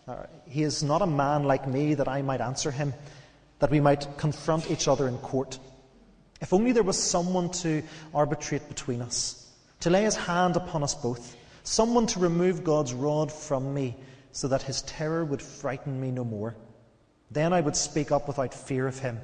uh, 0.07 0.23
He 0.47 0.63
is 0.63 0.81
not 0.81 1.01
a 1.01 1.07
man 1.07 1.43
like 1.43 1.67
me 1.67 1.93
that 1.95 2.07
I 2.07 2.21
might 2.21 2.41
answer 2.41 2.71
him, 2.71 2.93
that 3.59 3.71
we 3.71 3.79
might 3.79 4.07
confront 4.17 4.69
each 4.69 4.87
other 4.87 5.07
in 5.07 5.17
court. 5.19 5.59
If 6.41 6.53
only 6.53 6.71
there 6.71 6.83
was 6.83 7.01
someone 7.01 7.49
to 7.51 7.83
arbitrate 8.13 8.67
between 8.67 9.01
us, 9.01 9.51
to 9.79 9.89
lay 9.89 10.03
his 10.03 10.15
hand 10.15 10.55
upon 10.55 10.83
us 10.83 10.93
both, 10.93 11.35
someone 11.63 12.07
to 12.07 12.19
remove 12.19 12.63
God's 12.63 12.93
rod 12.93 13.31
from 13.31 13.73
me 13.73 13.95
so 14.31 14.47
that 14.49 14.61
his 14.61 14.83
terror 14.83 15.25
would 15.25 15.41
frighten 15.41 15.99
me 15.99 16.11
no 16.11 16.23
more. 16.23 16.55
Then 17.31 17.53
I 17.53 17.61
would 17.61 17.75
speak 17.75 18.11
up 18.11 18.27
without 18.27 18.53
fear 18.53 18.87
of 18.87 18.99
him. 18.99 19.19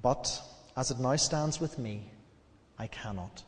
But 0.00 0.42
as 0.76 0.90
it 0.90 0.98
now 0.98 1.16
stands 1.16 1.60
with 1.60 1.78
me, 1.78 2.10
I 2.78 2.86
cannot. 2.88 3.44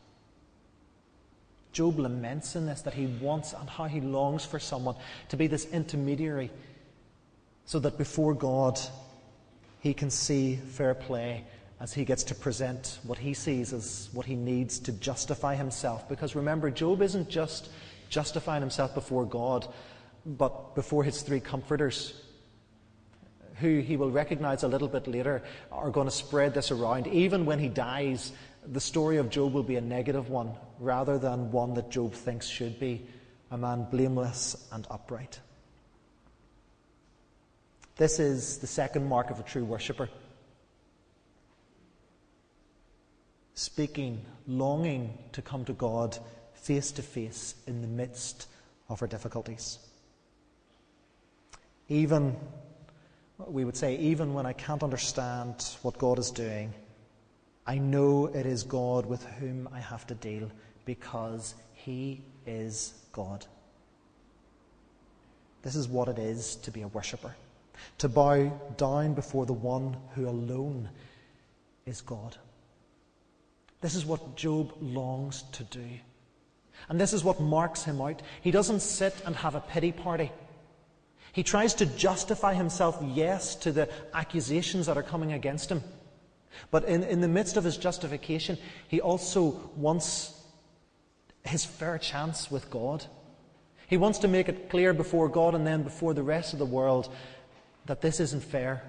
Job 1.73 1.99
laments 1.99 2.55
in 2.55 2.67
this 2.67 2.81
that 2.83 2.93
he 2.93 3.07
wants 3.07 3.53
and 3.53 3.69
how 3.69 3.85
he 3.85 3.99
longs 3.99 4.45
for 4.45 4.59
someone 4.59 4.95
to 5.29 5.37
be 5.37 5.47
this 5.47 5.65
intermediary 5.65 6.51
so 7.65 7.79
that 7.79 7.97
before 7.97 8.33
God 8.33 8.79
he 9.83 9.93
can 9.93 10.09
see 10.09 10.55
fair 10.55 10.93
play 10.93 11.43
as 11.81 11.91
he 11.91 12.05
gets 12.05 12.23
to 12.23 12.33
present 12.33 12.99
what 13.03 13.17
he 13.17 13.33
sees 13.33 13.73
as 13.73 14.07
what 14.13 14.25
he 14.25 14.33
needs 14.33 14.79
to 14.79 14.93
justify 14.93 15.55
himself. 15.55 16.07
Because 16.07 16.35
remember, 16.35 16.71
Job 16.71 17.01
isn't 17.01 17.27
just 17.27 17.69
justifying 18.07 18.61
himself 18.61 18.95
before 18.95 19.25
God 19.25 19.67
but 20.25 20.73
before 20.73 21.03
his 21.03 21.21
three 21.21 21.41
comforters, 21.41 22.13
who 23.55 23.79
he 23.79 23.97
will 23.97 24.09
recognize 24.09 24.63
a 24.63 24.69
little 24.69 24.87
bit 24.87 25.05
later, 25.05 25.43
are 25.69 25.89
going 25.89 26.07
to 26.07 26.11
spread 26.15 26.53
this 26.53 26.71
around. 26.71 27.07
Even 27.07 27.45
when 27.45 27.59
he 27.59 27.67
dies, 27.67 28.31
the 28.65 28.79
story 28.79 29.17
of 29.17 29.29
Job 29.29 29.51
will 29.51 29.63
be 29.63 29.75
a 29.75 29.81
negative 29.81 30.29
one 30.29 30.53
rather 30.79 31.19
than 31.19 31.51
one 31.51 31.73
that 31.73 31.91
Job 31.91 32.13
thinks 32.13 32.47
should 32.47 32.79
be 32.79 33.05
a 33.51 33.57
man 33.57 33.85
blameless 33.91 34.65
and 34.71 34.87
upright. 34.89 35.41
This 37.95 38.19
is 38.19 38.57
the 38.57 38.67
second 38.67 39.07
mark 39.07 39.29
of 39.29 39.39
a 39.39 39.43
true 39.43 39.63
worshipper. 39.63 40.09
Speaking, 43.53 44.25
longing 44.47 45.15
to 45.33 45.43
come 45.43 45.63
to 45.65 45.73
God 45.73 46.17
face 46.55 46.91
to 46.93 47.03
face 47.03 47.53
in 47.67 47.81
the 47.81 47.87
midst 47.87 48.47
of 48.89 49.01
our 49.01 49.07
difficulties. 49.07 49.77
Even, 51.87 52.35
we 53.37 53.63
would 53.63 53.77
say, 53.77 53.95
even 53.97 54.33
when 54.33 54.47
I 54.47 54.53
can't 54.53 54.81
understand 54.81 55.63
what 55.83 55.99
God 55.99 56.17
is 56.17 56.31
doing, 56.31 56.73
I 57.67 57.77
know 57.77 58.25
it 58.25 58.47
is 58.47 58.63
God 58.63 59.05
with 59.05 59.23
whom 59.39 59.69
I 59.71 59.79
have 59.79 60.07
to 60.07 60.15
deal 60.15 60.49
because 60.85 61.53
He 61.73 62.23
is 62.47 62.93
God. 63.11 63.45
This 65.61 65.75
is 65.75 65.87
what 65.87 66.07
it 66.07 66.17
is 66.17 66.55
to 66.57 66.71
be 66.71 66.81
a 66.81 66.87
worshipper 66.87 67.35
to 67.97 68.09
bow 68.09 68.49
down 68.77 69.13
before 69.13 69.45
the 69.45 69.53
one 69.53 69.97
who 70.15 70.27
alone 70.27 70.89
is 71.85 72.01
God. 72.01 72.37
This 73.81 73.95
is 73.95 74.05
what 74.05 74.35
Job 74.35 74.73
longs 74.81 75.43
to 75.53 75.63
do. 75.65 75.85
And 76.89 76.99
this 76.99 77.13
is 77.13 77.23
what 77.23 77.39
marks 77.39 77.83
him 77.83 78.01
out. 78.01 78.21
He 78.41 78.51
doesn't 78.51 78.81
sit 78.81 79.15
and 79.25 79.35
have 79.35 79.55
a 79.55 79.61
pity 79.61 79.91
party. 79.91 80.31
He 81.33 81.43
tries 81.43 81.73
to 81.75 81.85
justify 81.85 82.53
himself, 82.53 82.97
yes, 83.13 83.55
to 83.57 83.71
the 83.71 83.89
accusations 84.13 84.85
that 84.85 84.97
are 84.97 85.03
coming 85.03 85.33
against 85.33 85.69
him. 85.69 85.83
But 86.71 86.85
in, 86.85 87.03
in 87.03 87.21
the 87.21 87.27
midst 87.27 87.57
of 87.57 87.63
his 87.63 87.77
justification, 87.77 88.57
he 88.87 89.01
also 89.01 89.59
wants 89.75 90.39
his 91.43 91.65
fair 91.65 91.97
chance 91.97 92.51
with 92.51 92.69
God. 92.69 93.05
He 93.87 93.97
wants 93.97 94.19
to 94.19 94.27
make 94.27 94.47
it 94.47 94.69
clear 94.69 94.93
before 94.93 95.27
God 95.27 95.55
and 95.55 95.67
then 95.67 95.83
before 95.83 96.13
the 96.13 96.23
rest 96.23 96.53
of 96.53 96.59
the 96.59 96.65
world 96.65 97.13
that 97.85 98.01
this 98.01 98.19
isn't 98.19 98.43
fair. 98.43 98.81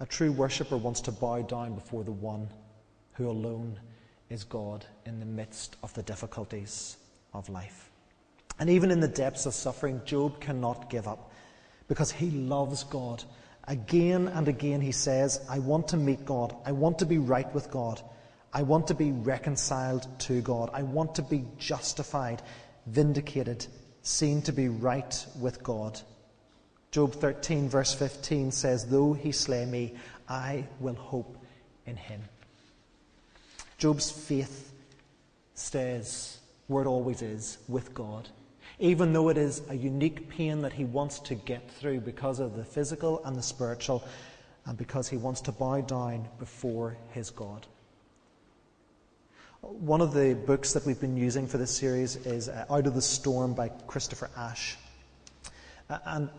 A 0.00 0.06
true 0.06 0.32
worshipper 0.32 0.76
wants 0.76 1.00
to 1.02 1.12
bow 1.12 1.42
down 1.42 1.74
before 1.74 2.02
the 2.02 2.12
one 2.12 2.48
who 3.12 3.28
alone 3.28 3.78
is 4.30 4.44
God 4.44 4.84
in 5.06 5.20
the 5.20 5.26
midst 5.26 5.76
of 5.82 5.92
the 5.94 6.02
difficulties 6.02 6.96
of 7.34 7.48
life. 7.48 7.90
And 8.58 8.70
even 8.70 8.90
in 8.90 9.00
the 9.00 9.08
depths 9.08 9.46
of 9.46 9.54
suffering, 9.54 10.00
Job 10.04 10.40
cannot 10.40 10.90
give 10.90 11.06
up 11.06 11.30
because 11.88 12.10
he 12.10 12.30
loves 12.30 12.84
God. 12.84 13.22
Again 13.68 14.28
and 14.28 14.48
again, 14.48 14.80
he 14.80 14.92
says, 14.92 15.44
I 15.48 15.58
want 15.58 15.88
to 15.88 15.96
meet 15.96 16.24
God. 16.24 16.56
I 16.64 16.72
want 16.72 16.98
to 17.00 17.06
be 17.06 17.18
right 17.18 17.52
with 17.54 17.70
God. 17.70 18.00
I 18.52 18.62
want 18.62 18.88
to 18.88 18.94
be 18.94 19.12
reconciled 19.12 20.06
to 20.20 20.40
God. 20.42 20.70
I 20.72 20.82
want 20.82 21.14
to 21.16 21.22
be 21.22 21.44
justified, 21.58 22.42
vindicated, 22.86 23.66
seen 24.02 24.42
to 24.42 24.52
be 24.52 24.68
right 24.68 25.26
with 25.40 25.62
God. 25.62 26.00
Job 26.90 27.14
13, 27.14 27.68
verse 27.68 27.94
15 27.94 28.52
says, 28.52 28.86
Though 28.86 29.12
he 29.14 29.32
slay 29.32 29.64
me, 29.64 29.94
I 30.28 30.66
will 30.80 30.94
hope 30.94 31.36
in 31.86 31.96
him. 31.96 32.20
Job's 33.78 34.10
faith 34.10 34.72
stays 35.54 36.38
where 36.66 36.84
it 36.84 36.88
always 36.88 37.22
is 37.22 37.58
with 37.68 37.94
God 37.94 38.28
even 38.82 39.12
though 39.12 39.28
it 39.28 39.38
is 39.38 39.62
a 39.68 39.74
unique 39.74 40.28
pain 40.28 40.60
that 40.62 40.72
he 40.72 40.84
wants 40.84 41.20
to 41.20 41.36
get 41.36 41.70
through 41.70 42.00
because 42.00 42.40
of 42.40 42.56
the 42.56 42.64
physical 42.64 43.24
and 43.24 43.36
the 43.36 43.42
spiritual, 43.42 44.02
and 44.66 44.76
because 44.76 45.08
he 45.08 45.16
wants 45.16 45.40
to 45.40 45.52
bow 45.52 45.80
down 45.80 46.28
before 46.40 46.96
his 47.12 47.30
God. 47.30 47.64
One 49.62 50.00
of 50.00 50.12
the 50.12 50.34
books 50.34 50.72
that 50.72 50.84
we've 50.84 51.00
been 51.00 51.16
using 51.16 51.46
for 51.46 51.56
this 51.56 51.70
series 51.70 52.16
is 52.16 52.48
uh, 52.48 52.64
Out 52.68 52.88
of 52.88 52.96
the 52.96 53.00
Storm 53.00 53.54
by 53.54 53.68
Christopher 53.68 54.28
Ash. 54.36 54.76
And 55.88 56.30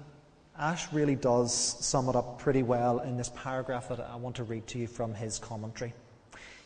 Ash 0.59 0.91
really 0.91 1.15
does 1.15 1.53
sum 1.53 2.09
it 2.09 2.17
up 2.17 2.39
pretty 2.39 2.63
well 2.63 2.99
in 2.99 3.15
this 3.15 3.31
paragraph 3.33 3.87
that 3.87 4.01
I 4.01 4.17
want 4.17 4.35
to 4.35 4.43
read 4.43 4.67
to 4.67 4.77
you 4.77 4.87
from 4.87 5.13
his 5.13 5.39
commentary. 5.39 5.93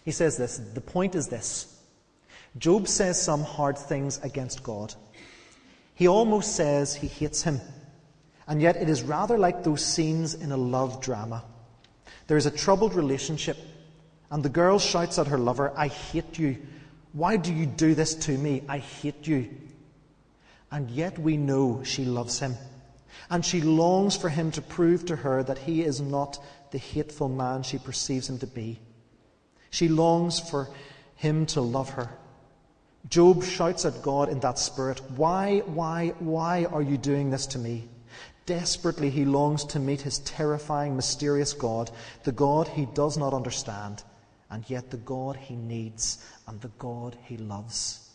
He 0.03 0.09
says 0.09 0.35
this 0.35 0.57
The 0.57 0.81
point 0.81 1.13
is 1.13 1.27
this 1.27 1.79
Job 2.57 2.87
says 2.87 3.21
some 3.21 3.43
hard 3.43 3.77
things 3.77 4.19
against 4.23 4.63
God. 4.63 4.95
He 5.93 6.07
almost 6.07 6.55
says 6.55 6.95
he 6.95 7.07
hates 7.07 7.43
him. 7.43 7.61
And 8.47 8.63
yet 8.63 8.77
it 8.77 8.89
is 8.89 9.03
rather 9.03 9.37
like 9.37 9.63
those 9.63 9.85
scenes 9.85 10.33
in 10.33 10.51
a 10.51 10.57
love 10.57 11.01
drama. 11.01 11.43
There 12.25 12.37
is 12.37 12.47
a 12.47 12.51
troubled 12.51 12.95
relationship, 12.95 13.57
and 14.29 14.43
the 14.43 14.49
girl 14.49 14.79
shouts 14.79 15.19
at 15.19 15.27
her 15.27 15.37
lover, 15.37 15.73
I 15.75 15.87
hate 15.87 16.37
you. 16.37 16.57
Why 17.13 17.37
do 17.37 17.53
you 17.53 17.65
do 17.65 17.95
this 17.95 18.13
to 18.15 18.37
me? 18.37 18.63
I 18.67 18.79
hate 18.79 19.27
you. 19.27 19.49
And 20.71 20.91
yet 20.91 21.17
we 21.17 21.37
know 21.37 21.81
she 21.83 22.03
loves 22.03 22.39
him. 22.39 22.55
And 23.29 23.45
she 23.45 23.61
longs 23.61 24.15
for 24.17 24.29
him 24.29 24.51
to 24.51 24.61
prove 24.61 25.05
to 25.05 25.15
her 25.15 25.43
that 25.43 25.59
he 25.59 25.81
is 25.81 26.01
not 26.01 26.43
the 26.71 26.77
hateful 26.77 27.29
man 27.29 27.63
she 27.63 27.77
perceives 27.77 28.29
him 28.29 28.37
to 28.39 28.47
be. 28.47 28.79
She 29.69 29.87
longs 29.87 30.39
for 30.39 30.69
him 31.15 31.45
to 31.47 31.61
love 31.61 31.89
her. 31.91 32.09
Job 33.09 33.43
shouts 33.43 33.85
at 33.85 34.01
God 34.01 34.29
in 34.29 34.41
that 34.41 34.59
spirit, 34.59 35.01
Why, 35.15 35.59
why, 35.59 36.09
why 36.19 36.65
are 36.65 36.81
you 36.81 36.97
doing 36.97 37.29
this 37.29 37.47
to 37.47 37.59
me? 37.59 37.87
Desperately, 38.45 39.09
he 39.09 39.25
longs 39.25 39.63
to 39.65 39.79
meet 39.79 40.01
his 40.01 40.19
terrifying, 40.19 40.95
mysterious 40.95 41.53
God, 41.53 41.91
the 42.23 42.31
God 42.31 42.67
he 42.67 42.85
does 42.85 43.17
not 43.17 43.33
understand, 43.33 44.03
and 44.49 44.69
yet 44.69 44.89
the 44.89 44.97
God 44.97 45.35
he 45.35 45.55
needs 45.55 46.23
and 46.47 46.59
the 46.61 46.71
God 46.79 47.17
he 47.23 47.37
loves. 47.37 48.09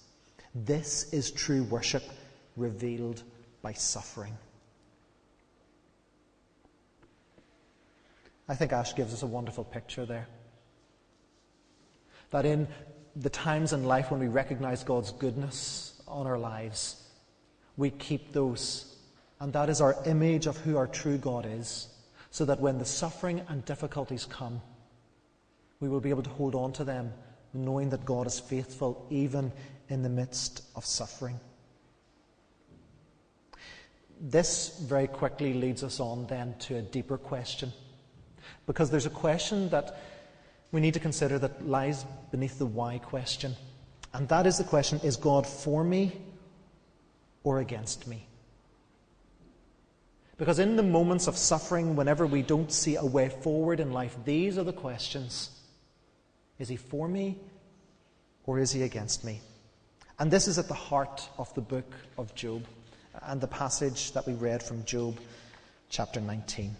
This 0.54 1.12
is 1.12 1.30
true 1.30 1.64
worship 1.64 2.04
revealed 2.56 3.22
by 3.62 3.72
suffering. 3.72 4.36
I 8.48 8.54
think 8.54 8.72
Ash 8.72 8.94
gives 8.94 9.14
us 9.14 9.22
a 9.22 9.26
wonderful 9.26 9.64
picture 9.64 10.04
there. 10.04 10.26
That 12.30 12.44
in 12.44 12.66
the 13.14 13.30
times 13.30 13.72
in 13.72 13.84
life 13.84 14.10
when 14.10 14.20
we 14.20 14.28
recognize 14.28 14.84
God's 14.84 15.12
goodness 15.12 16.02
on 16.08 16.26
our 16.26 16.38
lives, 16.38 17.02
we 17.76 17.90
keep 17.90 18.32
those. 18.32 18.96
And 19.40 19.52
that 19.52 19.68
is 19.68 19.80
our 19.80 19.96
image 20.06 20.46
of 20.46 20.56
who 20.58 20.76
our 20.76 20.86
true 20.86 21.18
God 21.18 21.46
is, 21.48 21.88
so 22.30 22.44
that 22.44 22.60
when 22.60 22.78
the 22.78 22.84
suffering 22.84 23.42
and 23.48 23.64
difficulties 23.64 24.24
come, 24.24 24.60
we 25.82 25.88
will 25.88 26.00
be 26.00 26.10
able 26.10 26.22
to 26.22 26.30
hold 26.30 26.54
on 26.54 26.72
to 26.72 26.84
them, 26.84 27.12
knowing 27.52 27.90
that 27.90 28.04
God 28.04 28.28
is 28.28 28.38
faithful 28.38 29.04
even 29.10 29.50
in 29.88 30.04
the 30.04 30.08
midst 30.08 30.62
of 30.76 30.86
suffering. 30.86 31.40
This 34.20 34.78
very 34.78 35.08
quickly 35.08 35.52
leads 35.52 35.82
us 35.82 35.98
on 35.98 36.28
then 36.28 36.54
to 36.60 36.76
a 36.76 36.82
deeper 36.82 37.18
question. 37.18 37.72
Because 38.64 38.92
there's 38.92 39.06
a 39.06 39.10
question 39.10 39.68
that 39.70 39.98
we 40.70 40.80
need 40.80 40.94
to 40.94 41.00
consider 41.00 41.36
that 41.40 41.66
lies 41.66 42.04
beneath 42.30 42.60
the 42.60 42.66
why 42.66 42.98
question. 42.98 43.56
And 44.14 44.28
that 44.28 44.46
is 44.46 44.58
the 44.58 44.64
question 44.64 45.00
is 45.02 45.16
God 45.16 45.48
for 45.48 45.82
me 45.82 46.12
or 47.42 47.58
against 47.58 48.06
me? 48.06 48.28
Because 50.38 50.60
in 50.60 50.76
the 50.76 50.82
moments 50.84 51.26
of 51.26 51.36
suffering, 51.36 51.96
whenever 51.96 52.24
we 52.24 52.42
don't 52.42 52.70
see 52.70 52.94
a 52.94 53.04
way 53.04 53.30
forward 53.30 53.80
in 53.80 53.92
life, 53.92 54.16
these 54.24 54.56
are 54.58 54.64
the 54.64 54.72
questions 54.72 55.51
Is 56.62 56.68
He 56.68 56.76
for 56.76 57.08
me 57.08 57.38
or 58.46 58.60
is 58.60 58.70
He 58.70 58.82
against 58.82 59.24
me? 59.24 59.40
And 60.20 60.30
this 60.30 60.46
is 60.46 60.60
at 60.60 60.68
the 60.68 60.74
heart 60.74 61.28
of 61.36 61.52
the 61.54 61.60
book 61.60 61.92
of 62.16 62.36
Job 62.36 62.64
and 63.22 63.40
the 63.40 63.48
passage 63.48 64.12
that 64.12 64.28
we 64.28 64.34
read 64.34 64.62
from 64.62 64.84
Job 64.84 65.18
chapter 65.88 66.20
19. 66.20 66.76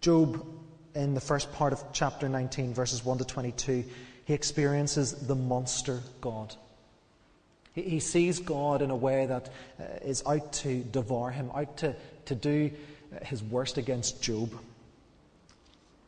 Job, 0.00 0.44
in 0.96 1.14
the 1.14 1.20
first 1.20 1.52
part 1.52 1.72
of 1.72 1.80
chapter 1.92 2.28
19, 2.28 2.74
verses 2.74 3.04
1 3.04 3.18
to 3.18 3.24
22, 3.24 3.84
he 4.24 4.34
experiences 4.34 5.12
the 5.12 5.36
monster 5.36 6.00
God. 6.20 6.56
He 7.72 8.00
sees 8.00 8.40
God 8.40 8.82
in 8.82 8.90
a 8.90 8.96
way 8.96 9.26
that 9.26 9.48
uh, 9.78 9.84
is 10.02 10.24
out 10.26 10.52
to 10.54 10.82
devour 10.82 11.30
him, 11.30 11.52
out 11.54 11.76
to, 11.78 11.94
to 12.24 12.34
do 12.34 12.72
his 13.22 13.44
worst 13.44 13.78
against 13.78 14.20
Job. 14.20 14.50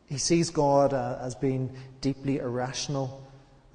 He 0.07 0.19
sees 0.19 0.51
God 0.51 0.93
uh, 0.93 1.19
as 1.21 1.35
being 1.35 1.75
deeply 2.01 2.39
irrational 2.39 3.27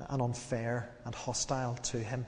and 0.09 0.21
unfair 0.21 0.89
and 1.05 1.13
hostile 1.13 1.75
to 1.75 1.97
him. 1.97 2.25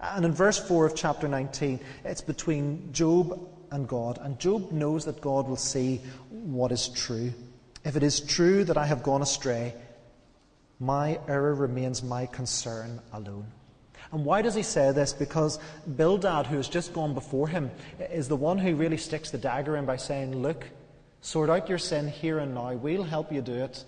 And 0.00 0.24
in 0.24 0.32
verse 0.32 0.58
4 0.58 0.86
of 0.86 0.94
chapter 0.94 1.28
19, 1.28 1.80
it's 2.04 2.22
between 2.22 2.92
Job 2.92 3.38
and 3.70 3.86
God. 3.86 4.18
And 4.22 4.38
Job 4.38 4.72
knows 4.72 5.04
that 5.04 5.20
God 5.20 5.48
will 5.48 5.56
see 5.56 6.00
what 6.30 6.72
is 6.72 6.88
true. 6.88 7.32
If 7.84 7.96
it 7.96 8.02
is 8.02 8.20
true 8.20 8.64
that 8.64 8.76
I 8.76 8.86
have 8.86 9.02
gone 9.02 9.22
astray, 9.22 9.74
my 10.78 11.18
error 11.28 11.54
remains 11.54 12.02
my 12.02 12.26
concern 12.26 13.00
alone. 13.12 13.46
And 14.12 14.24
why 14.24 14.42
does 14.42 14.54
he 14.54 14.62
say 14.62 14.92
this? 14.92 15.12
Because 15.12 15.58
Bildad, 15.96 16.46
who 16.46 16.56
has 16.56 16.68
just 16.68 16.92
gone 16.92 17.14
before 17.14 17.46
him, 17.48 17.70
is 18.10 18.28
the 18.28 18.36
one 18.36 18.58
who 18.58 18.74
really 18.74 18.96
sticks 18.96 19.30
the 19.30 19.38
dagger 19.38 19.76
in 19.76 19.84
by 19.84 19.96
saying, 19.96 20.34
Look, 20.42 20.66
sort 21.20 21.50
out 21.50 21.68
your 21.68 21.78
sin 21.78 22.08
here 22.08 22.38
and 22.38 22.54
now. 22.54 22.74
We'll 22.74 23.04
help 23.04 23.32
you 23.32 23.42
do 23.42 23.54
it. 23.54 23.84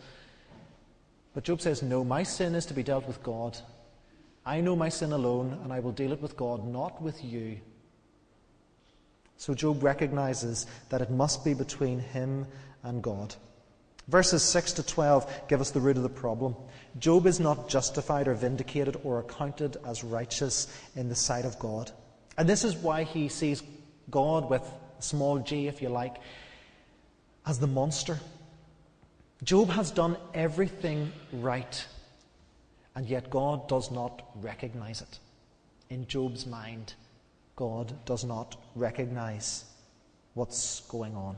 But 1.35 1.45
Job 1.45 1.61
says, 1.61 1.83
No, 1.83 2.05
my 2.05 2.23
sin 2.23 2.55
is 2.55 2.66
to 2.66 2.75
be 2.75 2.83
dealt 2.83 3.07
with 3.07 3.23
God. 3.23 3.57
I 4.45 4.61
know 4.61 4.75
my 4.75 4.88
sin 4.88 5.12
alone, 5.12 5.59
and 5.62 5.73
I 5.73 5.81
will 5.81 5.92
deal 5.92 6.12
it 6.12 6.21
with 6.21 6.37
God, 6.37 6.66
not 6.66 7.01
with 7.01 7.25
you. 7.25 7.59
So 9.37 9.55
Job 9.55 9.83
recognizes 9.83 10.66
that 10.88 11.01
it 11.01 11.11
must 11.11 11.45
be 11.45 11.55
between 11.55 11.99
him 11.99 12.47
and 12.83 13.03
God. 13.03 13.35
Verses 14.09 14.42
6 14.42 14.75
to 14.75 14.83
12 14.83 15.49
give 15.49 15.61
us 15.61 15.71
the 15.71 15.81
root 15.81 15.97
of 15.97 16.03
the 16.03 16.09
problem. 16.09 16.57
Job 16.99 17.27
is 17.27 17.40
not 17.40 17.68
justified 17.68 18.29
or 18.29 18.35
vindicated 18.35 18.97
or 19.05 19.21
accounted 19.21 19.77
as 19.87 20.05
righteous 20.05 20.66
in 20.97 21.09
the 21.09 21.14
sight 21.14 21.45
of 21.45 21.59
God. 21.59 21.90
And 22.37 22.49
this 22.49 22.64
is 22.64 22.77
why 22.77 23.05
he 23.05 23.29
sees 23.29 23.62
God 24.11 24.51
with 24.51 24.62
small 24.99 25.38
g, 25.38 25.68
if 25.68 25.81
you 25.81 25.88
like, 25.88 26.16
as 27.46 27.59
the 27.59 27.66
monster. 27.66 28.18
Job 29.42 29.70
has 29.70 29.90
done 29.90 30.16
everything 30.35 31.12
right, 31.33 31.87
and 32.94 33.09
yet 33.09 33.31
God 33.31 33.68
does 33.68 33.90
not 33.90 34.22
recognize 34.37 35.00
it 35.00 35.18
in 35.90 36.07
Job's 36.07 36.46
mind. 36.46 36.94
God 37.57 37.92
does 38.05 38.24
not 38.24 38.57
recognize 38.74 39.64
what's 40.35 40.81
going 40.83 41.14
on. 41.14 41.37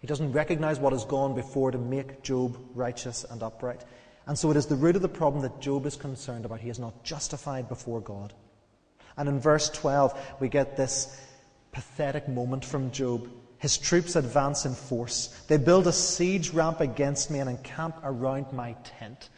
He 0.00 0.06
doesn't 0.06 0.32
recognize 0.32 0.78
what 0.78 0.92
has 0.92 1.04
gone 1.04 1.34
before 1.34 1.70
to 1.70 1.78
make 1.78 2.22
Job 2.22 2.58
righteous 2.74 3.24
and 3.24 3.42
upright. 3.42 3.84
And 4.26 4.38
so 4.38 4.50
it 4.50 4.56
is 4.56 4.66
the 4.66 4.76
root 4.76 4.96
of 4.96 5.02
the 5.02 5.08
problem 5.08 5.42
that 5.42 5.60
Job 5.60 5.86
is 5.86 5.96
concerned 5.96 6.44
about. 6.44 6.60
He 6.60 6.70
is 6.70 6.78
not 6.78 7.04
justified 7.04 7.68
before 7.68 8.00
God. 8.00 8.32
And 9.16 9.28
in 9.28 9.40
verse 9.40 9.68
12, 9.70 10.18
we 10.40 10.48
get 10.48 10.76
this 10.76 11.20
pathetic 11.72 12.28
moment 12.28 12.64
from 12.64 12.90
Job. 12.90 13.28
His 13.60 13.78
troops 13.78 14.16
advance 14.16 14.64
in 14.64 14.74
force. 14.74 15.28
They 15.46 15.58
build 15.58 15.86
a 15.86 15.92
siege 15.92 16.50
ramp 16.50 16.80
against 16.80 17.30
me 17.30 17.38
and 17.38 17.48
encamp 17.48 17.96
around 18.02 18.52
my 18.52 18.74
tent. 18.98 19.28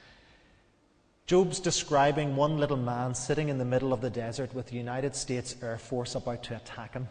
Job's 1.27 1.61
describing 1.61 2.37
one 2.37 2.57
little 2.57 2.77
man 2.77 3.15
sitting 3.15 3.49
in 3.49 3.59
the 3.59 3.65
middle 3.65 3.93
of 3.93 4.01
the 4.01 4.11
desert 4.11 4.55
with 4.55 4.67
the 4.69 4.77
United 4.77 5.17
States 5.17 5.57
Air 5.61 5.77
Force 5.77 6.15
about 6.15 6.45
to 6.45 6.57
attack 6.57 6.95
him. 6.95 7.09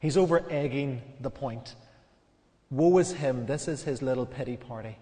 He's 0.00 0.16
over 0.16 0.42
egging 0.50 1.02
the 1.20 1.30
point. 1.30 1.74
Woe 2.70 2.98
is 2.98 3.12
him, 3.12 3.44
this 3.46 3.68
is 3.68 3.82
his 3.82 4.00
little 4.00 4.26
pity 4.26 4.56
party. 4.56 4.96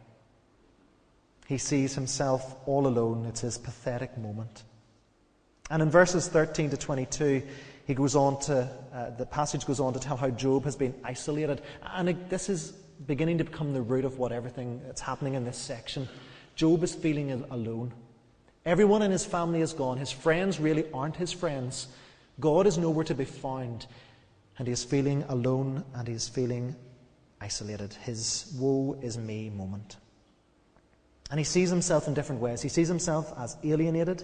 He 1.47 1.59
sees 1.59 1.95
himself 1.95 2.57
all 2.67 2.87
alone. 2.87 3.27
It's 3.27 3.41
his 3.43 3.59
pathetic 3.59 4.17
moment. 4.19 4.65
And 5.71 5.83
in 5.83 5.91
verses 5.91 6.27
13 6.29 6.71
to 6.71 6.77
22, 6.77 7.43
he 7.85 7.95
goes 7.95 8.15
on 8.15 8.39
to, 8.41 8.69
uh, 8.95 9.11
the 9.11 9.27
passage 9.27 9.67
goes 9.67 9.81
on 9.81 9.93
to 9.93 10.01
tell 10.01 10.17
how 10.17 10.31
Job 10.31 10.65
has 10.65 10.77
been 10.77 10.95
isolated. 11.05 11.63
And 11.95 12.11
it, 12.11 12.31
this 12.31 12.49
is 12.49 12.73
beginning 13.07 13.39
to 13.39 13.45
become 13.45 13.73
the 13.73 13.83
root 13.83 14.05
of 14.05 14.19
what 14.19 14.33
everything 14.33 14.81
that's 14.87 15.01
happening 15.01 15.35
in 15.35 15.45
this 15.45 15.59
section. 15.59 16.09
Job 16.55 16.85
is 16.85 16.95
feeling 16.95 17.33
alone. 17.51 17.93
Everyone 18.65 19.03
in 19.03 19.11
his 19.11 19.25
family 19.25 19.61
is 19.61 19.73
gone. 19.73 19.99
His 19.99 20.13
friends 20.13 20.61
really 20.61 20.85
aren't 20.93 21.17
his 21.17 21.33
friends. 21.33 21.89
God 22.39 22.67
is 22.67 22.79
nowhere 22.79 23.05
to 23.05 23.15
be 23.15 23.25
found. 23.25 23.87
And 24.59 24.69
he 24.69 24.73
is 24.73 24.85
feeling 24.85 25.25
alone 25.29 25.85
and 25.95 26.07
he 26.07 26.15
is 26.15 26.29
feeling 26.29 26.77
isolated. 27.41 27.95
His 27.95 28.55
woe 28.59 28.97
is 29.03 29.19
me 29.19 29.51
moment. 29.51 29.97
And 31.31 31.41
he 31.41 31.45
sees 31.45 31.71
himself 31.71 32.07
in 32.07 32.15
different 32.15 32.41
ways. 32.41 32.63
He 32.63 32.69
sees 32.69 32.89
himself 32.89 33.33
as 33.39 33.57
alienated, 33.65 34.23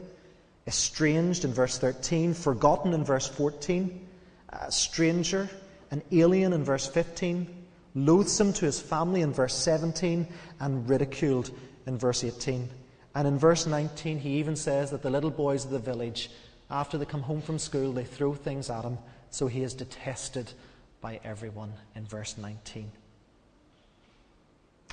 estranged 0.69 1.47
in 1.47 1.53
verse 1.55 1.79
13, 1.79 2.35
forgotten 2.35 2.93
in 2.93 3.03
verse 3.03 3.27
14, 3.27 4.07
a 4.51 4.71
stranger, 4.71 5.49
an 5.91 6.03
alien 6.13 6.53
in 6.53 6.63
verse 6.63 6.87
15, 6.87 7.49
loathsome 7.95 8.53
to 8.53 8.67
his 8.67 8.79
family 8.79 9.23
in 9.23 9.33
verse 9.33 9.55
17, 9.55 10.29
and 10.61 10.89
ridiculed 10.89 11.51
in 11.87 11.97
verse 11.97 12.23
18. 12.23 12.69
And 13.15 13.27
in 13.27 13.39
verse 13.39 13.67
19, 13.67 14.19
he 14.19 14.37
even 14.37 14.57
says 14.57 14.91
that 14.91 15.03
the 15.03 15.09
little 15.09 15.31
boys 15.31 15.65
of 15.65 15.71
the 15.71 15.79
village, 15.79 16.31
after 16.71 16.99
they 16.99 17.07
come 17.07 17.23
home 17.23 17.41
from 17.41 17.59
school, 17.59 17.93
they 17.93 18.05
throw 18.05 18.35
things 18.35 18.69
at 18.69 18.85
him, 18.85 18.99
so 19.31 19.47
he 19.47 19.63
is 19.63 19.73
detested 19.73 20.53
by 21.01 21.19
everyone 21.25 21.73
in 21.97 22.05
verse 22.05 22.37
19. 22.37 22.91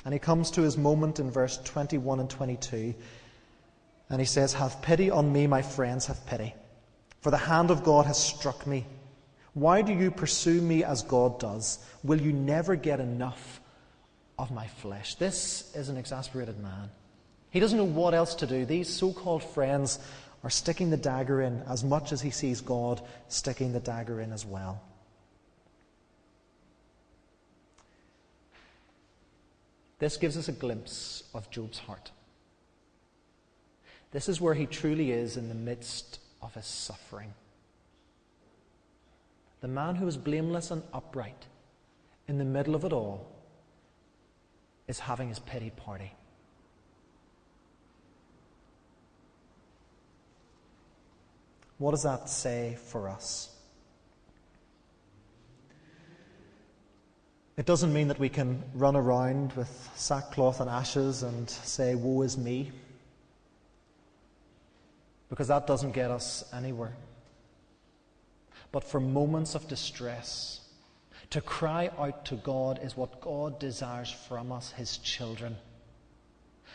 And 0.06 0.14
he 0.14 0.18
comes 0.18 0.52
to 0.52 0.62
his 0.62 0.78
moment 0.78 1.20
in 1.20 1.30
verse 1.30 1.58
21 1.64 2.20
and 2.20 2.30
22, 2.30 2.94
and 4.08 4.20
he 4.20 4.26
says, 4.26 4.52
Have 4.54 4.82
pity 4.82 5.10
on 5.10 5.32
me, 5.32 5.46
my 5.46 5.62
friends, 5.62 6.06
have 6.06 6.24
pity, 6.26 6.54
for 7.20 7.30
the 7.30 7.36
hand 7.36 7.70
of 7.70 7.82
God 7.84 8.06
has 8.06 8.18
struck 8.18 8.66
me. 8.66 8.86
Why 9.54 9.82
do 9.82 9.92
you 9.92 10.10
pursue 10.10 10.60
me 10.60 10.84
as 10.84 11.02
God 11.02 11.40
does? 11.40 11.78
Will 12.04 12.20
you 12.20 12.32
never 12.32 12.76
get 12.76 13.00
enough 13.00 13.60
of 14.38 14.50
my 14.50 14.66
flesh? 14.66 15.14
This 15.14 15.74
is 15.74 15.88
an 15.88 15.96
exasperated 15.96 16.60
man. 16.60 16.90
He 17.50 17.60
doesn't 17.60 17.78
know 17.78 17.84
what 17.84 18.12
else 18.12 18.34
to 18.36 18.46
do. 18.46 18.66
These 18.66 18.92
so 18.92 19.12
called 19.12 19.42
friends 19.42 19.98
are 20.44 20.50
sticking 20.50 20.90
the 20.90 20.96
dagger 20.96 21.40
in 21.40 21.62
as 21.68 21.82
much 21.82 22.12
as 22.12 22.20
he 22.20 22.30
sees 22.30 22.60
God 22.60 23.00
sticking 23.28 23.72
the 23.72 23.80
dagger 23.80 24.20
in 24.20 24.30
as 24.30 24.44
well. 24.44 24.82
This 29.98 30.18
gives 30.18 30.36
us 30.36 30.48
a 30.48 30.52
glimpse 30.52 31.24
of 31.34 31.50
Job's 31.50 31.78
heart. 31.78 32.10
This 34.16 34.30
is 34.30 34.40
where 34.40 34.54
he 34.54 34.64
truly 34.64 35.12
is 35.12 35.36
in 35.36 35.50
the 35.50 35.54
midst 35.54 36.20
of 36.40 36.54
his 36.54 36.64
suffering. 36.64 37.34
The 39.60 39.68
man 39.68 39.94
who 39.94 40.08
is 40.08 40.16
blameless 40.16 40.70
and 40.70 40.82
upright 40.94 41.44
in 42.26 42.38
the 42.38 42.44
middle 42.46 42.74
of 42.74 42.86
it 42.86 42.94
all 42.94 43.30
is 44.88 45.00
having 45.00 45.28
his 45.28 45.38
pity 45.38 45.68
party. 45.68 46.14
What 51.76 51.90
does 51.90 52.04
that 52.04 52.30
say 52.30 52.78
for 52.86 53.10
us? 53.10 53.54
It 57.58 57.66
doesn't 57.66 57.92
mean 57.92 58.08
that 58.08 58.18
we 58.18 58.30
can 58.30 58.62
run 58.72 58.96
around 58.96 59.52
with 59.52 59.90
sackcloth 59.94 60.60
and 60.62 60.70
ashes 60.70 61.22
and 61.22 61.50
say, 61.50 61.94
Woe 61.94 62.22
is 62.22 62.38
me, 62.38 62.72
because 65.28 65.48
that 65.48 65.66
doesn't 65.66 65.92
get 65.92 66.10
us 66.10 66.44
anywhere. 66.54 66.96
But 68.72 68.84
for 68.84 69.00
moments 69.00 69.54
of 69.54 69.68
distress, 69.68 70.60
to 71.30 71.40
cry 71.40 71.90
out 71.98 72.24
to 72.26 72.36
God 72.36 72.80
is 72.82 72.96
what 72.96 73.20
God 73.20 73.58
desires 73.58 74.10
from 74.10 74.52
us, 74.52 74.72
His 74.72 74.98
children, 74.98 75.56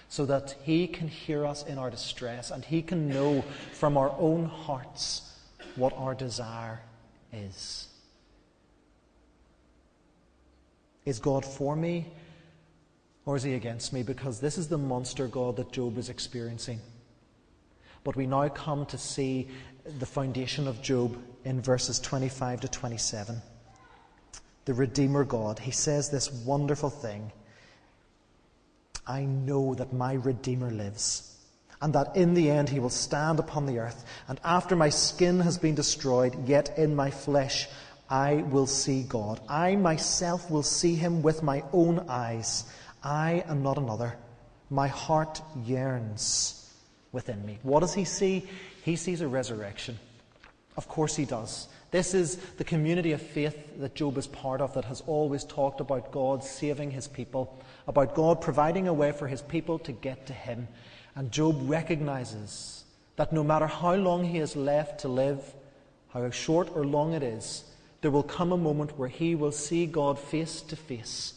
so 0.09 0.25
that 0.25 0.55
He 0.63 0.87
can 0.87 1.07
hear 1.07 1.45
us 1.45 1.63
in 1.65 1.77
our 1.77 1.89
distress 1.89 2.51
and 2.51 2.65
He 2.65 2.81
can 2.81 3.07
know 3.07 3.43
from 3.73 3.97
our 3.97 4.13
own 4.17 4.45
hearts 4.45 5.37
what 5.75 5.93
our 5.95 6.13
desire 6.13 6.81
is. 7.31 7.87
Is 11.05 11.19
God 11.19 11.45
for 11.45 11.75
me 11.75 12.07
or 13.25 13.35
is 13.35 13.43
he 13.43 13.53
against 13.53 13.93
me? 13.93 14.03
Because 14.03 14.39
this 14.39 14.57
is 14.57 14.67
the 14.67 14.77
monster 14.77 15.27
God 15.27 15.55
that 15.57 15.71
Job 15.71 15.97
is 15.97 16.09
experiencing. 16.09 16.79
But 18.03 18.15
we 18.15 18.25
now 18.25 18.49
come 18.49 18.85
to 18.87 18.97
see 18.97 19.47
the 19.99 20.05
foundation 20.05 20.67
of 20.67 20.81
Job 20.81 21.17
in 21.43 21.61
verses 21.61 21.99
25 21.99 22.61
to 22.61 22.67
27. 22.67 23.41
The 24.65 24.73
Redeemer 24.73 25.23
God, 25.23 25.59
he 25.59 25.71
says 25.71 26.09
this 26.09 26.31
wonderful 26.31 26.89
thing 26.89 27.31
I 29.07 29.23
know 29.23 29.73
that 29.73 29.93
my 29.93 30.13
Redeemer 30.13 30.69
lives, 30.69 31.35
and 31.81 31.93
that 31.93 32.15
in 32.15 32.35
the 32.35 32.51
end 32.51 32.69
he 32.69 32.79
will 32.79 32.89
stand 32.89 33.39
upon 33.39 33.65
the 33.65 33.79
earth, 33.79 34.05
and 34.27 34.39
after 34.43 34.75
my 34.75 34.89
skin 34.89 35.39
has 35.39 35.57
been 35.57 35.73
destroyed, 35.73 36.47
yet 36.47 36.77
in 36.77 36.95
my 36.95 37.09
flesh 37.09 37.67
I 38.09 38.35
will 38.35 38.67
see 38.67 39.03
God. 39.03 39.41
I 39.49 39.75
myself 39.75 40.51
will 40.51 40.63
see 40.63 40.95
him 40.95 41.23
with 41.23 41.41
my 41.41 41.63
own 41.73 42.05
eyes. 42.07 42.65
I 43.03 43.43
am 43.47 43.63
not 43.63 43.77
another. 43.77 44.15
My 44.69 44.87
heart 44.87 45.41
yearns 45.63 46.60
within 47.11 47.45
me. 47.45 47.59
What 47.63 47.81
does 47.81 47.93
he 47.93 48.05
see? 48.05 48.47
He 48.83 48.95
sees 48.95 49.21
a 49.21 49.27
resurrection. 49.27 49.99
Of 50.77 50.87
course 50.87 51.15
he 51.15 51.25
does. 51.25 51.67
This 51.91 52.13
is 52.13 52.37
the 52.57 52.63
community 52.63 53.11
of 53.11 53.21
faith 53.21 53.79
that 53.79 53.95
Job 53.95 54.17
is 54.17 54.27
part 54.27 54.61
of 54.61 54.73
that 54.75 54.85
has 54.85 55.01
always 55.07 55.43
talked 55.43 55.81
about 55.81 56.11
God 56.11 56.43
saving 56.43 56.91
his 56.91 57.07
people, 57.07 57.61
about 57.87 58.15
God 58.15 58.39
providing 58.39 58.87
a 58.87 58.93
way 58.93 59.11
for 59.11 59.27
his 59.27 59.41
people 59.41 59.77
to 59.79 59.91
get 59.91 60.25
to 60.27 60.33
him. 60.33 60.69
And 61.15 61.31
Job 61.31 61.57
recognizes 61.69 62.85
that 63.17 63.33
no 63.33 63.43
matter 63.43 63.67
how 63.67 63.95
long 63.95 64.23
he 64.23 64.37
has 64.37 64.55
left 64.55 65.01
to 65.01 65.09
live, 65.09 65.43
how 66.13 66.29
short 66.29 66.69
or 66.73 66.85
long 66.85 67.13
it 67.13 67.23
is, 67.23 67.65
there 67.99 68.11
will 68.11 68.23
come 68.23 68.53
a 68.53 68.57
moment 68.57 68.97
where 68.97 69.09
he 69.09 69.35
will 69.35 69.51
see 69.51 69.85
God 69.85 70.17
face 70.17 70.61
to 70.61 70.75
face 70.77 71.33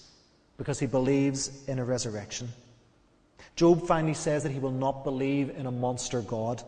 because 0.57 0.79
he 0.79 0.87
believes 0.87 1.69
in 1.69 1.81
a 1.81 1.85
resurrection. 1.85 2.49
Job 3.57 3.87
finally 3.87 4.15
says 4.15 4.43
that 4.43 4.53
he 4.53 4.59
will 4.59 4.73
not 4.73 5.05
believe 5.05 5.51
in 5.51 5.67
a 5.67 5.71
monster 5.71 6.21
God, 6.21 6.63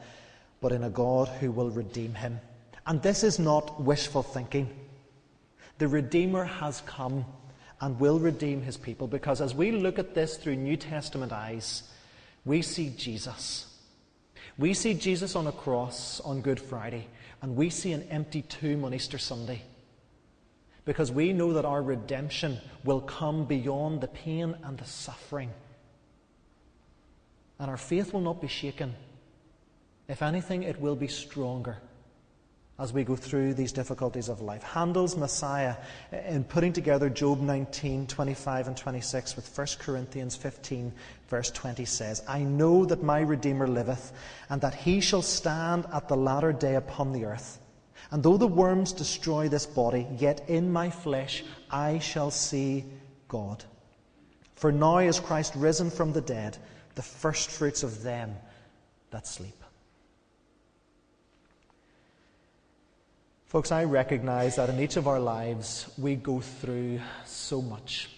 but 0.61 0.73
in 0.73 0.85
a 0.85 0.91
God 0.91 1.29
who 1.29 1.51
will 1.51 1.71
redeem 1.71 2.15
him. 2.15 2.41
And 2.87 3.03
this 3.03 3.25
is 3.25 3.39
not 3.39 3.83
wishful 3.83 4.23
thinking. 4.23 4.69
The 5.79 5.89
Redeemer 5.89 6.45
has 6.45 6.83
come 6.83 7.25
and 7.81 7.99
will 8.01 8.19
redeem 8.19 8.63
his 8.63 8.77
people 8.77 9.07
because 9.07 9.41
as 9.41 9.55
we 9.55 9.73
look 9.73 9.99
at 9.99 10.15
this 10.15 10.37
through 10.37 10.57
New 10.57 10.77
Testament 10.77 11.33
eyes, 11.33 11.83
we 12.45 12.63
see 12.63 12.91
Jesus. 12.97 13.67
We 14.57 14.73
see 14.73 14.95
Jesus 14.95 15.37
on 15.37 15.47
a 15.47 15.53
cross 15.53 16.21
on 16.21 16.41
Good 16.41 16.61
Friday, 16.61 17.09
and 17.43 17.57
we 17.57 17.69
see 17.69 17.93
an 17.93 18.07
empty 18.11 18.43
tomb 18.43 18.85
on 18.85 18.95
Easter 18.95 19.19
Sunday 19.19 19.63
because 20.87 21.13
we 21.13 21.33
know 21.33 21.53
that 21.53 21.65
our 21.65 21.83
redemption 21.83 22.59
will 22.85 23.01
come 23.01 23.45
beyond 23.45 24.01
the 24.01 24.07
pain 24.07 24.57
and 24.63 24.79
the 24.79 24.85
suffering. 24.85 25.51
And 27.59 27.71
our 27.71 27.77
faith 27.77 28.13
will 28.13 28.21
not 28.21 28.41
be 28.41 28.49
shaken. 28.49 28.95
If 30.09 30.23
anything, 30.23 30.63
it 30.63 30.81
will 30.81 30.97
be 30.97 31.09
stronger 31.09 31.79
as 32.79 32.93
we 32.93 33.05
go 33.05 33.17
through 33.17 33.55
these 33.55 33.73
difficulties 33.73 34.29
of 34.29 34.43
life. 34.43 34.63
Handel's 34.63 35.17
Messiah, 35.17 35.77
uh, 36.13 36.19
in 36.29 36.45
putting 36.45 36.75
together 36.75 37.09
Job 37.09 37.41
19, 37.41 38.07
25, 38.07 38.69
and 38.69 38.77
26 38.77 39.35
with 39.35 39.59
1 39.59 39.67
Corinthians 39.79 40.37
15, 40.37 40.93
verse 41.29 41.51
20, 41.51 41.87
says, 41.87 42.23
I 42.29 42.41
know 42.41 42.85
that 42.85 43.03
my 43.03 43.21
Redeemer 43.21 43.67
liveth, 43.67 44.13
and 44.51 44.61
that 44.61 44.75
he 44.75 45.01
shall 45.01 45.23
stand 45.23 45.87
at 45.93 46.09
the 46.09 46.17
latter 46.17 46.53
day 46.53 46.75
upon 46.75 47.13
the 47.13 47.25
earth. 47.25 47.59
And 48.11 48.23
though 48.23 48.37
the 48.37 48.47
worms 48.47 48.93
destroy 48.93 49.49
this 49.49 49.67
body, 49.67 50.07
yet 50.19 50.49
in 50.49 50.71
my 50.71 50.91
flesh 50.91 51.45
I 51.71 51.99
shall 51.99 52.31
see 52.31 52.85
God. 53.29 53.65
For 54.55 54.71
now 54.71 54.99
is 54.99 55.19
Christ 55.19 55.55
risen 55.57 55.91
from 55.91 56.13
the 56.13 56.21
dead, 56.21 56.59
the 56.97 57.03
firstfruits 57.03 57.85
of 57.85 58.03
them 58.03 58.35
that 59.11 59.27
sleep. 59.27 59.55
Folks, 63.47 63.71
I 63.71 63.85
recognize 63.85 64.57
that 64.57 64.69
in 64.69 64.81
each 64.81 64.97
of 64.97 65.07
our 65.07 65.21
lives 65.21 65.89
we 65.97 66.17
go 66.17 66.41
through 66.41 67.01
so 67.25 67.63
much. 67.63 68.11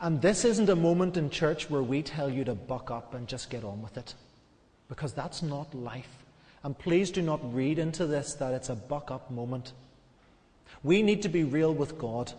And 0.00 0.22
this 0.22 0.44
isn't 0.44 0.68
a 0.68 0.76
moment 0.76 1.16
in 1.16 1.28
church 1.28 1.68
where 1.68 1.82
we 1.82 2.02
tell 2.02 2.30
you 2.30 2.44
to 2.44 2.54
buck 2.54 2.90
up 2.90 3.14
and 3.14 3.28
just 3.28 3.50
get 3.50 3.62
on 3.62 3.82
with 3.82 3.98
it, 3.98 4.14
because 4.88 5.12
that's 5.12 5.42
not 5.42 5.74
life. 5.74 6.24
And 6.64 6.78
please 6.78 7.10
do 7.10 7.20
not 7.20 7.54
read 7.54 7.78
into 7.78 8.06
this 8.06 8.34
that 8.34 8.54
it's 8.54 8.68
a 8.68 8.74
buck 8.74 9.10
up 9.10 9.30
moment. 9.30 9.72
We 10.82 11.02
need 11.02 11.22
to 11.22 11.28
be 11.28 11.44
real 11.44 11.74
with 11.74 11.98
God. 11.98 12.32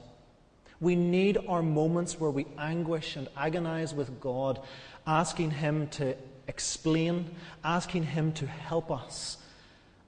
We 0.84 0.98
need 0.98 1.38
our 1.48 1.62
moments 1.62 2.20
where 2.20 2.30
we 2.30 2.46
anguish 2.58 3.16
and 3.16 3.30
agonize 3.38 3.94
with 3.94 4.20
God, 4.20 4.60
asking 5.08 5.52
Him 5.52 5.88
to 5.92 6.18
explain, 6.50 7.34
asking 7.64 8.04
Him 8.04 8.34
to 8.34 8.46
help 8.46 8.92
us, 8.92 9.38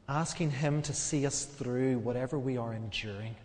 asking 0.10 0.52
Him 0.52 0.82
to 0.82 0.92
see 0.94 1.26
us 1.26 1.46
through 1.46 2.00
whatever 2.00 2.38
we 2.38 2.58
are 2.58 2.74
enduring. 2.74 3.38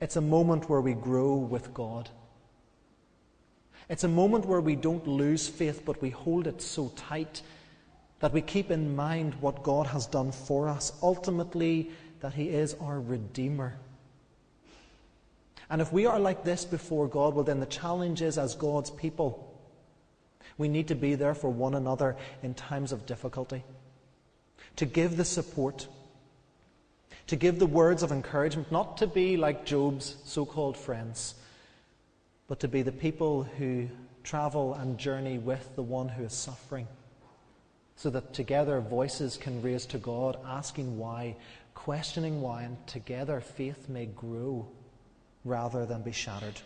It's 0.00 0.16
a 0.16 0.22
moment 0.22 0.70
where 0.70 0.80
we 0.80 0.94
grow 0.94 1.34
with 1.34 1.74
God. 1.74 2.08
It's 3.90 4.04
a 4.04 4.08
moment 4.08 4.46
where 4.46 4.62
we 4.62 4.74
don't 4.74 5.06
lose 5.06 5.46
faith, 5.46 5.82
but 5.84 6.00
we 6.00 6.08
hold 6.08 6.46
it 6.46 6.62
so 6.62 6.90
tight 6.96 7.42
that 8.20 8.32
we 8.32 8.40
keep 8.40 8.70
in 8.70 8.96
mind 8.96 9.34
what 9.42 9.62
God 9.62 9.88
has 9.88 10.06
done 10.06 10.32
for 10.32 10.66
us, 10.66 10.94
ultimately, 11.02 11.90
that 12.20 12.32
He 12.32 12.48
is 12.48 12.74
our 12.80 12.98
Redeemer. 12.98 13.76
And 15.68 15.80
if 15.80 15.92
we 15.92 16.06
are 16.06 16.20
like 16.20 16.44
this 16.44 16.64
before 16.64 17.08
God, 17.08 17.34
well, 17.34 17.44
then 17.44 17.60
the 17.60 17.66
challenge 17.66 18.22
is 18.22 18.38
as 18.38 18.54
God's 18.54 18.90
people, 18.90 19.52
we 20.58 20.68
need 20.68 20.88
to 20.88 20.94
be 20.94 21.14
there 21.14 21.34
for 21.34 21.50
one 21.50 21.74
another 21.74 22.16
in 22.42 22.54
times 22.54 22.92
of 22.92 23.06
difficulty, 23.06 23.64
to 24.76 24.86
give 24.86 25.16
the 25.16 25.24
support, 25.24 25.88
to 27.26 27.36
give 27.36 27.58
the 27.58 27.66
words 27.66 28.02
of 28.02 28.12
encouragement, 28.12 28.70
not 28.70 28.96
to 28.98 29.06
be 29.06 29.36
like 29.36 29.66
Job's 29.66 30.16
so 30.24 30.46
called 30.46 30.76
friends, 30.76 31.34
but 32.48 32.60
to 32.60 32.68
be 32.68 32.82
the 32.82 32.92
people 32.92 33.42
who 33.42 33.88
travel 34.22 34.74
and 34.74 34.98
journey 34.98 35.38
with 35.38 35.74
the 35.74 35.82
one 35.82 36.08
who 36.08 36.24
is 36.24 36.32
suffering. 36.32 36.86
So 37.96 38.10
that 38.10 38.34
together 38.34 38.80
voices 38.80 39.36
can 39.36 39.62
raise 39.62 39.86
to 39.86 39.98
God, 39.98 40.38
asking 40.46 40.98
why, 40.98 41.36
questioning 41.74 42.40
why, 42.40 42.62
and 42.62 42.86
together 42.86 43.40
faith 43.40 43.88
may 43.88 44.06
grow 44.06 44.68
rather 45.46 45.86
than 45.86 46.02
be 46.02 46.12
shattered. 46.12 46.60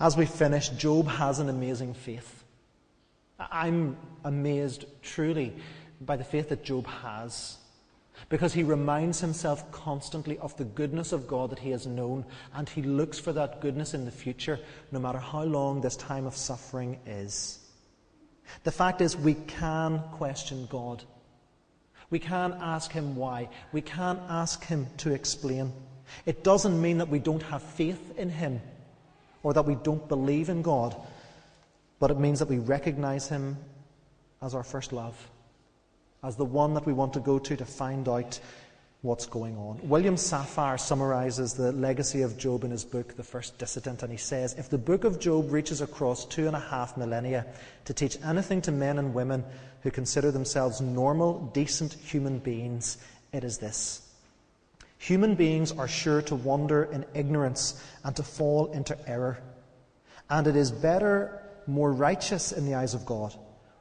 As 0.00 0.16
we 0.16 0.26
finish, 0.26 0.68
Job 0.70 1.06
has 1.08 1.38
an 1.38 1.48
amazing 1.48 1.94
faith. 1.94 2.44
I'm 3.38 3.96
amazed 4.24 4.86
truly 5.02 5.54
by 6.00 6.16
the 6.16 6.24
faith 6.24 6.48
that 6.48 6.64
Job 6.64 6.86
has 6.86 7.58
because 8.28 8.54
he 8.54 8.62
reminds 8.62 9.20
himself 9.20 9.70
constantly 9.70 10.38
of 10.38 10.56
the 10.56 10.64
goodness 10.64 11.12
of 11.12 11.28
God 11.28 11.50
that 11.50 11.58
he 11.58 11.70
has 11.70 11.86
known 11.86 12.24
and 12.54 12.68
he 12.68 12.82
looks 12.82 13.18
for 13.18 13.32
that 13.32 13.60
goodness 13.60 13.94
in 13.94 14.04
the 14.04 14.10
future 14.10 14.58
no 14.90 14.98
matter 14.98 15.18
how 15.18 15.42
long 15.42 15.80
this 15.80 15.96
time 15.96 16.26
of 16.26 16.36
suffering 16.36 16.98
is. 17.06 17.58
The 18.64 18.72
fact 18.72 19.00
is, 19.00 19.16
we 19.16 19.34
can 19.34 20.00
question 20.12 20.66
God. 20.70 21.04
We 22.10 22.18
can 22.18 22.56
ask 22.60 22.92
Him 22.92 23.16
why. 23.16 23.48
We 23.72 23.80
can 23.80 24.20
ask 24.28 24.64
Him 24.64 24.86
to 24.98 25.12
explain. 25.12 25.72
It 26.24 26.44
doesn't 26.44 26.80
mean 26.80 26.98
that 26.98 27.08
we 27.08 27.18
don't 27.18 27.42
have 27.44 27.62
faith 27.62 28.18
in 28.18 28.30
Him 28.30 28.60
or 29.42 29.52
that 29.54 29.64
we 29.64 29.76
don't 29.76 30.06
believe 30.08 30.48
in 30.48 30.62
God, 30.62 30.96
but 31.98 32.10
it 32.10 32.18
means 32.18 32.38
that 32.40 32.48
we 32.48 32.58
recognize 32.58 33.28
Him 33.28 33.56
as 34.42 34.54
our 34.54 34.62
first 34.62 34.92
love, 34.92 35.16
as 36.22 36.36
the 36.36 36.44
one 36.44 36.74
that 36.74 36.86
we 36.86 36.92
want 36.92 37.12
to 37.14 37.20
go 37.20 37.38
to 37.38 37.56
to 37.56 37.64
find 37.64 38.08
out 38.08 38.38
what's 39.02 39.26
going 39.26 39.56
on. 39.56 39.78
William 39.88 40.16
Safire 40.16 40.78
summarizes 40.78 41.54
the 41.54 41.72
legacy 41.72 42.22
of 42.22 42.36
Job 42.36 42.64
in 42.64 42.70
his 42.70 42.84
book, 42.84 43.16
The 43.16 43.22
First 43.22 43.56
Dissident, 43.58 44.02
and 44.02 44.10
he 44.10 44.18
says 44.18 44.54
If 44.54 44.68
the 44.68 44.78
book 44.78 45.04
of 45.04 45.20
Job 45.20 45.52
reaches 45.52 45.80
across 45.80 46.24
two 46.24 46.46
and 46.46 46.56
a 46.56 46.60
half 46.60 46.96
millennia 46.96 47.46
to 47.84 47.94
teach 47.94 48.18
anything 48.24 48.60
to 48.62 48.72
men 48.72 48.98
and 48.98 49.14
women 49.14 49.44
who 49.82 49.90
consider 49.90 50.32
themselves 50.32 50.80
normal, 50.80 51.50
decent 51.54 51.92
human 51.92 52.38
beings, 52.38 52.98
it 53.32 53.44
is 53.44 53.58
this. 53.58 54.02
Human 55.06 55.36
beings 55.36 55.70
are 55.70 55.86
sure 55.86 56.20
to 56.22 56.34
wander 56.34 56.82
in 56.84 57.04
ignorance 57.14 57.80
and 58.02 58.16
to 58.16 58.24
fall 58.24 58.72
into 58.72 58.96
error. 59.08 59.38
And 60.28 60.48
it 60.48 60.56
is 60.56 60.72
better, 60.72 61.42
more 61.68 61.92
righteous 61.92 62.50
in 62.50 62.66
the 62.66 62.74
eyes 62.74 62.92
of 62.92 63.06
God, 63.06 63.32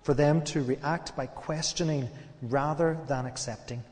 for 0.03 0.13
them 0.13 0.43
to 0.43 0.61
react 0.61 1.15
by 1.15 1.25
questioning 1.25 2.09
rather 2.43 2.99
than 3.07 3.25
accepting 3.25 3.83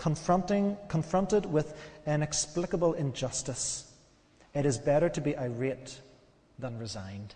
confronting, 0.00 0.78
confronted 0.88 1.44
with 1.44 1.74
inexplicable 2.06 2.94
injustice, 2.94 3.92
it 4.54 4.64
is 4.64 4.78
better 4.78 5.10
to 5.10 5.20
be 5.20 5.36
irate 5.36 6.00
than 6.58 6.78
resigned. 6.78 7.34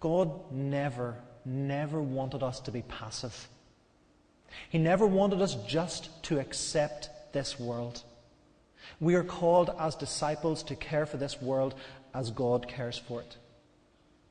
God 0.00 0.50
never, 0.50 1.14
never 1.44 2.02
wanted 2.02 2.42
us 2.42 2.58
to 2.60 2.72
be 2.72 2.82
passive. 2.82 3.48
He 4.68 4.78
never 4.78 5.06
wanted 5.06 5.40
us 5.40 5.54
just 5.66 6.22
to 6.24 6.38
accept 6.38 7.10
this 7.32 7.58
world. 7.58 8.02
We 8.98 9.14
are 9.14 9.24
called 9.24 9.70
as 9.78 9.94
disciples 9.94 10.62
to 10.64 10.76
care 10.76 11.06
for 11.06 11.16
this 11.16 11.40
world 11.40 11.74
as 12.14 12.30
God 12.30 12.68
cares 12.68 12.98
for 12.98 13.20
it, 13.20 13.36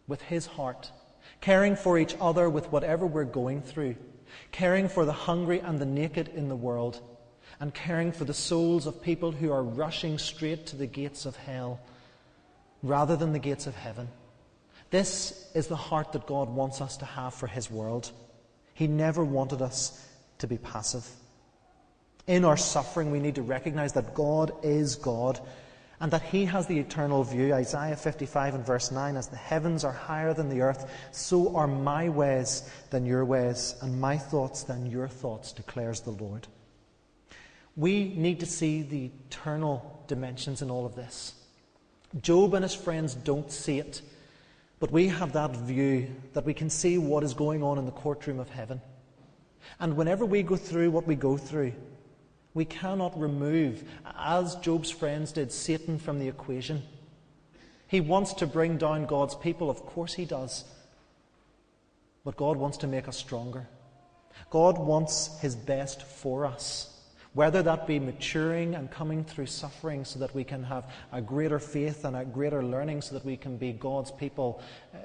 with 0.08 0.22
His 0.22 0.46
heart, 0.46 0.92
caring 1.42 1.76
for 1.76 1.98
each 1.98 2.16
other 2.20 2.50
with 2.50 2.72
whatever 2.72 3.08
we're 3.08 3.24
going 3.24 3.62
through 3.62 3.96
caring 4.52 4.88
for 4.88 5.06
the 5.06 5.14
hungry 5.14 5.60
and 5.60 5.80
the 5.80 5.86
naked 5.86 6.30
in 6.30 6.50
the 6.50 6.56
world, 6.56 7.02
and 7.60 7.74
caring 7.74 8.12
for 8.12 8.26
the 8.26 8.34
souls 8.34 8.86
of 8.86 9.02
people 9.02 9.32
who 9.32 9.52
are 9.52 9.64
rushing 9.64 10.18
straight 10.18 10.66
to 10.68 10.76
the 10.76 10.88
gates 10.88 11.26
of 11.26 11.36
hell 11.36 11.80
rather 12.82 13.18
than 13.18 13.34
the 13.34 13.40
gates 13.40 13.68
of 13.68 13.76
heaven. 13.76 14.08
This 14.92 15.50
is 15.54 15.68
the 15.68 15.76
heart 15.76 16.14
that 16.14 16.26
God 16.26 16.50
wants 16.50 16.82
us 16.82 16.98
to 16.98 17.06
have 17.06 17.34
for 17.34 17.48
His 17.48 17.70
world. 17.70 18.12
He 18.80 18.88
never 18.88 19.26
wanted 19.26 19.62
us 19.62 20.08
to 20.38 20.48
be 20.48 20.58
passive. 20.58 21.06
In 22.28 22.46
our 22.46 22.56
suffering, 22.56 23.12
we 23.12 23.20
need 23.20 23.36
to 23.36 23.42
recognize 23.42 23.92
that 23.92 24.14
God 24.14 24.54
is 24.64 24.96
God 24.96 25.38
and 26.00 26.10
that 26.14 26.22
he 26.22 26.46
has 26.46 26.66
the 26.66 26.80
eternal 26.80 27.26
view. 27.26 27.54
Isaiah 27.54 27.98
55 27.98 28.56
and 28.56 28.66
verse 28.66 28.90
9 28.90 29.18
As 29.18 29.28
the 29.28 29.36
heavens 29.36 29.84
are 29.84 29.92
higher 29.92 30.34
than 30.34 30.48
the 30.48 30.62
earth, 30.62 30.90
so 31.12 31.54
are 31.58 31.68
my 31.68 32.08
ways 32.08 32.72
than 32.90 33.06
your 33.06 33.26
ways, 33.26 33.76
and 33.82 34.00
my 34.00 34.18
thoughts 34.18 34.64
than 34.64 34.86
your 34.86 35.10
thoughts, 35.10 35.52
declares 35.52 36.00
the 36.00 36.12
Lord. 36.12 36.48
We 37.76 38.14
need 38.16 38.40
to 38.40 38.46
see 38.46 38.82
the 38.82 39.12
eternal 39.28 40.06
dimensions 40.08 40.62
in 40.62 40.72
all 40.72 40.86
of 40.86 40.96
this. 40.96 41.34
Job 42.22 42.54
and 42.54 42.64
his 42.64 42.76
friends 42.76 43.14
don't 43.14 43.52
see 43.52 43.78
it, 43.78 44.02
but 44.80 44.92
we 44.92 45.08
have 45.08 45.34
that 45.34 45.56
view 45.56 46.08
that 46.34 46.46
we 46.46 46.54
can 46.54 46.70
see 46.70 46.98
what 46.98 47.24
is 47.24 47.34
going 47.34 47.64
on 47.64 47.78
in 47.78 47.86
the 47.86 47.92
courtroom 47.92 48.40
of 48.40 48.50
heaven. 48.50 48.82
And 49.80 49.98
whenever 49.98 50.26
we 50.26 50.42
go 50.42 50.56
through 50.56 50.92
what 50.92 51.06
we 51.06 51.16
go 51.16 51.38
through, 51.38 51.74
we 52.54 52.66
cannot 52.66 53.20
remove, 53.20 53.84
as 54.18 54.56
Job's 54.56 54.90
friends 54.90 55.32
did, 55.32 55.52
Satan 55.52 56.00
from 56.00 56.20
the 56.20 56.28
equation. 56.28 56.82
He 57.88 58.02
wants 58.02 58.34
to 58.36 58.48
bring 58.48 58.78
down 58.78 59.06
God's 59.06 59.36
people, 59.36 59.70
of 59.70 59.86
course 59.86 60.14
he 60.14 60.26
does. 60.26 60.64
But 62.24 62.38
God 62.38 62.58
wants 62.58 62.78
to 62.78 62.88
make 62.88 63.08
us 63.08 63.18
stronger. 63.18 63.68
God 64.50 64.78
wants 64.78 65.40
his 65.42 65.56
best 65.56 66.04
for 66.04 66.46
us. 66.46 66.89
Whether 67.34 67.62
that 67.64 67.86
be 67.86 68.00
maturing 68.00 68.76
and 68.76 68.90
coming 68.90 69.24
through 69.24 69.46
suffering 69.46 70.04
so 70.04 70.20
that 70.20 70.34
we 70.34 70.44
can 70.44 70.64
have 70.64 70.92
a 71.12 71.22
greater 71.22 71.60
faith 71.60 72.04
and 72.06 72.16
a 72.16 72.26
greater 72.26 72.64
learning 72.64 73.02
so 73.02 73.14
that 73.14 73.26
we 73.26 73.38
can 73.38 73.58
be 73.58 73.72
God's 73.72 74.12
people 74.12 74.62
uh, 74.94 74.98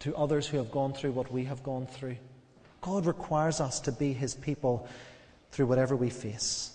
to 0.00 0.14
others 0.16 0.46
who 0.46 0.56
have 0.58 0.70
gone 0.70 0.92
through 0.92 1.12
what 1.12 1.32
we 1.32 1.44
have 1.44 1.62
gone 1.62 1.86
through. 1.86 2.16
God 2.80 3.06
requires 3.06 3.60
us 3.60 3.80
to 3.80 3.92
be 3.92 4.12
his 4.12 4.34
people 4.34 4.86
through 5.50 5.66
whatever 5.66 5.96
we 5.96 6.10
face. 6.10 6.70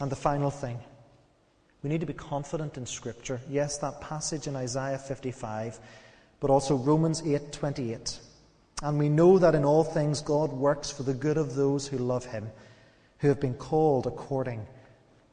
And 0.00 0.10
the 0.10 0.16
final 0.16 0.50
thing, 0.50 0.78
we 1.82 1.90
need 1.90 2.00
to 2.00 2.06
be 2.06 2.12
confident 2.12 2.76
in 2.76 2.86
Scripture. 2.86 3.40
Yes, 3.48 3.78
that 3.78 4.00
passage 4.00 4.46
in 4.46 4.56
Isaiah 4.56 4.98
55, 4.98 5.78
but 6.40 6.50
also 6.50 6.74
Romans 6.74 7.22
8:28. 7.22 8.18
And 8.82 8.98
we 8.98 9.08
know 9.08 9.38
that 9.38 9.54
in 9.54 9.64
all 9.64 9.84
things 9.84 10.22
God 10.22 10.52
works 10.52 10.90
for 10.90 11.02
the 11.02 11.14
good 11.14 11.36
of 11.36 11.54
those 11.54 11.86
who 11.86 11.98
love 11.98 12.24
him, 12.24 12.50
who 13.20 13.28
have 13.28 13.40
been 13.40 13.54
called 13.54 14.06
according 14.06 14.66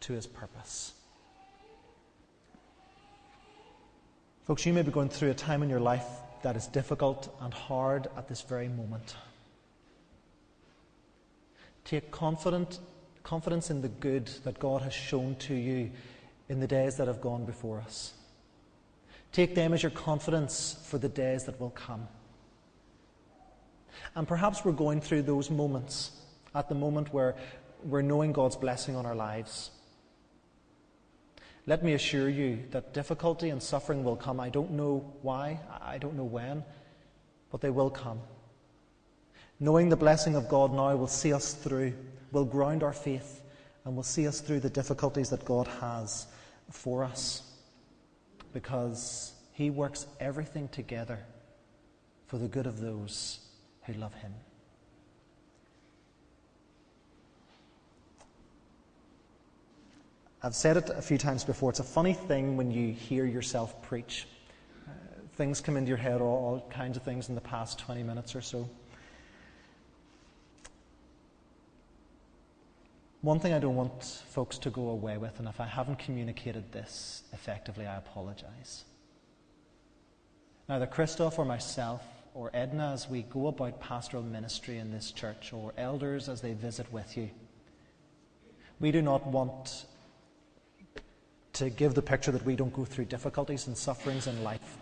to 0.02 0.14
his 0.14 0.28
purpose. 0.28 0.94
Folks, 4.46 4.66
you 4.66 4.74
may 4.74 4.82
be 4.82 4.92
going 4.92 5.10
through 5.10 5.32
a 5.32 5.34
time 5.34 5.64
in 5.64 5.70
your 5.70 5.80
life 5.80 6.06
that 6.44 6.56
is 6.56 6.68
difficult 6.68 7.36
and 7.42 7.54
hard 7.54 8.08
at 8.16 8.28
this 8.30 8.42
very 8.42 8.68
moment. 8.68 9.16
Take 11.84 12.12
confident 12.12 12.80
confidence 13.28 13.70
in 13.70 13.82
the 13.82 13.90
good 13.90 14.28
that 14.46 14.58
God 14.58 14.82
has 14.84 14.94
shown 14.94 15.36
to 15.36 15.54
you 15.54 15.92
in 16.48 16.62
the 16.62 16.68
days 16.68 16.96
that 16.96 17.08
have 17.08 17.20
gone 17.20 17.44
before 17.44 17.82
us. 17.82 18.14
Take 19.34 19.54
them 19.54 19.74
as 19.74 19.84
your 19.84 19.90
confidence 19.90 20.78
for 20.86 20.98
the 20.98 21.10
days 21.10 21.44
that 21.44 21.60
will 21.60 21.72
come. 21.72 22.08
And 24.16 24.26
perhaps 24.26 24.64
we're 24.64 24.72
going 24.72 25.02
through 25.02 25.24
those 25.24 25.52
moments 25.52 26.12
at 26.56 26.70
the 26.70 26.76
moment 26.76 27.14
where 27.14 27.36
we're 27.84 28.02
knowing 28.02 28.32
God's 28.32 28.56
blessing 28.56 28.96
on 28.96 29.06
our 29.06 29.16
lives. 29.16 29.72
Let 31.66 31.84
me 31.84 31.94
assure 31.94 32.30
you 32.30 32.64
that 32.72 32.94
difficulty 32.94 33.50
and 33.50 33.62
suffering 33.62 34.04
will 34.04 34.16
come. 34.16 34.40
I 34.40 34.50
don't 34.50 34.72
know 34.72 35.14
why, 35.22 35.60
I 35.82 35.98
don't 35.98 36.16
know 36.16 36.24
when, 36.24 36.64
but 37.52 37.62
they 37.62 37.70
will 37.70 37.90
come. 37.90 38.20
Knowing 39.60 39.90
the 39.90 39.98
blessing 39.98 40.36
of 40.36 40.48
God 40.48 40.72
now 40.74 40.96
will 40.96 41.08
see 41.08 41.34
us 41.34 41.54
through 41.54 41.94
will 42.32 42.46
ground 42.46 42.84
our 42.84 42.94
faith 42.94 43.42
and 43.86 43.96
will 43.96 44.04
see 44.04 44.28
us 44.28 44.40
through 44.40 44.60
the 44.60 44.70
difficulties 44.70 45.30
that 45.30 45.44
God 45.46 45.68
has 45.82 46.28
for 46.72 47.04
us 47.04 47.42
because 48.54 49.34
He 49.54 49.70
works 49.70 50.08
everything 50.20 50.68
together 50.70 51.20
for 52.28 52.38
the 52.38 52.48
good 52.48 52.68
of 52.68 52.80
those 52.80 53.40
who 53.84 53.94
love 53.94 54.14
Him. 54.16 54.34
I've 60.44 60.56
said 60.56 60.78
it 60.78 60.90
a 60.90 61.02
few 61.02 61.18
times 61.18 61.44
before. 61.44 61.72
It's 61.72 61.80
a 61.80 61.84
funny 61.84 62.14
thing 62.14 62.58
when 62.58 62.70
you 62.70 62.94
hear 62.94 63.26
yourself 63.26 63.82
preach. 63.82 64.28
Uh, 64.88 64.92
things 65.36 65.62
come 65.62 65.78
into 65.78 65.90
your 65.90 65.98
head, 65.98 66.22
all, 66.22 66.28
all 66.28 66.70
kinds 66.70 66.96
of 66.96 67.04
things 67.04 67.30
in 67.30 67.36
the 67.36 67.42
past 67.42 67.80
20 67.80 68.04
minutes 68.04 68.36
or 68.36 68.42
so. 68.42 68.70
One 73.22 73.40
thing 73.40 73.52
I 73.52 73.60
don't 73.60 73.76
want 73.76 74.04
folks 74.04 74.60
to 74.60 74.70
go 74.70 74.90
away 74.90 75.18
with, 75.18 75.40
and 75.40 75.48
if 75.48 75.60
I 75.60 75.66
haven't 75.66 75.98
communicated 75.98 76.72
this 76.72 77.24
effectively, 77.34 77.88
I 77.88 77.98
apologize. 77.98 78.86
Neither 80.70 80.86
Christoph 80.86 81.40
or 81.40 81.46
myself 81.46 82.04
or 82.36 82.52
Edna, 82.54 82.92
as 82.94 83.10
we 83.10 83.24
go 83.24 83.48
about 83.48 83.80
pastoral 83.82 84.22
ministry 84.22 84.78
in 84.78 84.92
this 84.92 85.12
church, 85.12 85.52
or 85.52 85.74
elders 85.80 86.30
as 86.30 86.42
they 86.42 86.54
visit 86.54 86.94
with 86.94 87.18
you, 87.18 87.32
we 88.80 88.92
do 88.92 89.02
not 89.02 89.26
want 89.26 89.88
to 91.58 91.70
give 91.70 91.94
the 91.94 92.02
picture 92.02 92.32
that 92.32 92.46
we 92.46 92.56
don't 92.56 92.74
go 92.74 92.86
through 92.86 93.06
difficulties 93.06 93.68
and 93.68 93.78
sufferings 93.78 94.28
in 94.28 94.44
life. 94.44 94.78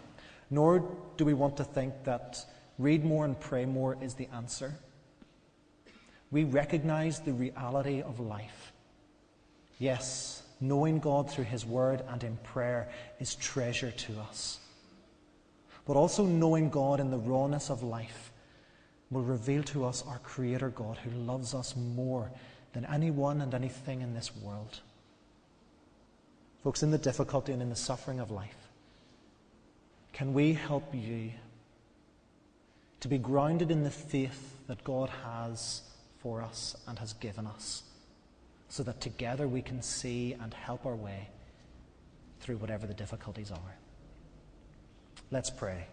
Nor 0.49 0.89
do 1.17 1.25
we 1.25 1.33
want 1.33 1.57
to 1.57 1.63
think 1.63 1.93
that 2.03 2.45
read 2.77 3.03
more 3.03 3.25
and 3.25 3.39
pray 3.39 3.65
more 3.65 3.97
is 4.01 4.13
the 4.13 4.27
answer 4.33 4.73
we 6.31 6.43
recognize 6.43 7.19
the 7.19 7.31
reality 7.31 8.01
of 8.01 8.19
life. 8.19 8.73
Yes, 9.79 10.43
knowing 10.59 10.99
God 10.99 11.29
through 11.29 11.45
His 11.45 11.65
Word 11.65 12.03
and 12.09 12.21
in 12.23 12.35
prayer 12.37 12.89
is 13.19 13.35
treasure 13.35 13.91
to 13.91 14.19
us. 14.19 14.59
But 15.85 15.95
also 15.95 16.25
knowing 16.25 16.69
God 16.69 16.99
in 16.99 17.11
the 17.11 17.17
rawness 17.17 17.69
of 17.69 17.83
life 17.83 18.31
will 19.11 19.21
reveal 19.21 19.63
to 19.63 19.85
us 19.85 20.03
our 20.07 20.17
Creator 20.19 20.71
God 20.71 20.97
who 20.97 21.11
loves 21.11 21.53
us 21.53 21.75
more 21.75 22.31
than 22.73 22.85
anyone 22.85 23.39
and 23.39 23.53
anything 23.53 24.01
in 24.01 24.13
this 24.13 24.35
world. 24.35 24.81
Folks, 26.65 26.81
in 26.81 26.89
the 26.89 26.97
difficulty 26.97 27.53
and 27.53 27.61
in 27.61 27.69
the 27.69 27.75
suffering 27.75 28.19
of 28.19 28.31
life, 28.31 28.57
can 30.13 30.33
we 30.33 30.53
help 30.53 30.95
you 30.95 31.29
to 33.01 33.07
be 33.07 33.19
grounded 33.19 33.69
in 33.69 33.83
the 33.83 33.91
faith 33.91 34.57
that 34.65 34.83
God 34.83 35.11
has 35.23 35.83
for 36.17 36.41
us 36.41 36.75
and 36.87 36.97
has 36.97 37.13
given 37.13 37.45
us, 37.45 37.83
so 38.67 38.81
that 38.81 38.99
together 38.99 39.47
we 39.47 39.61
can 39.61 39.83
see 39.83 40.33
and 40.41 40.55
help 40.55 40.87
our 40.87 40.95
way 40.95 41.29
through 42.39 42.57
whatever 42.57 42.87
the 42.87 42.95
difficulties 42.95 43.51
are. 43.51 43.75
Let's 45.29 45.51
pray. 45.51 45.85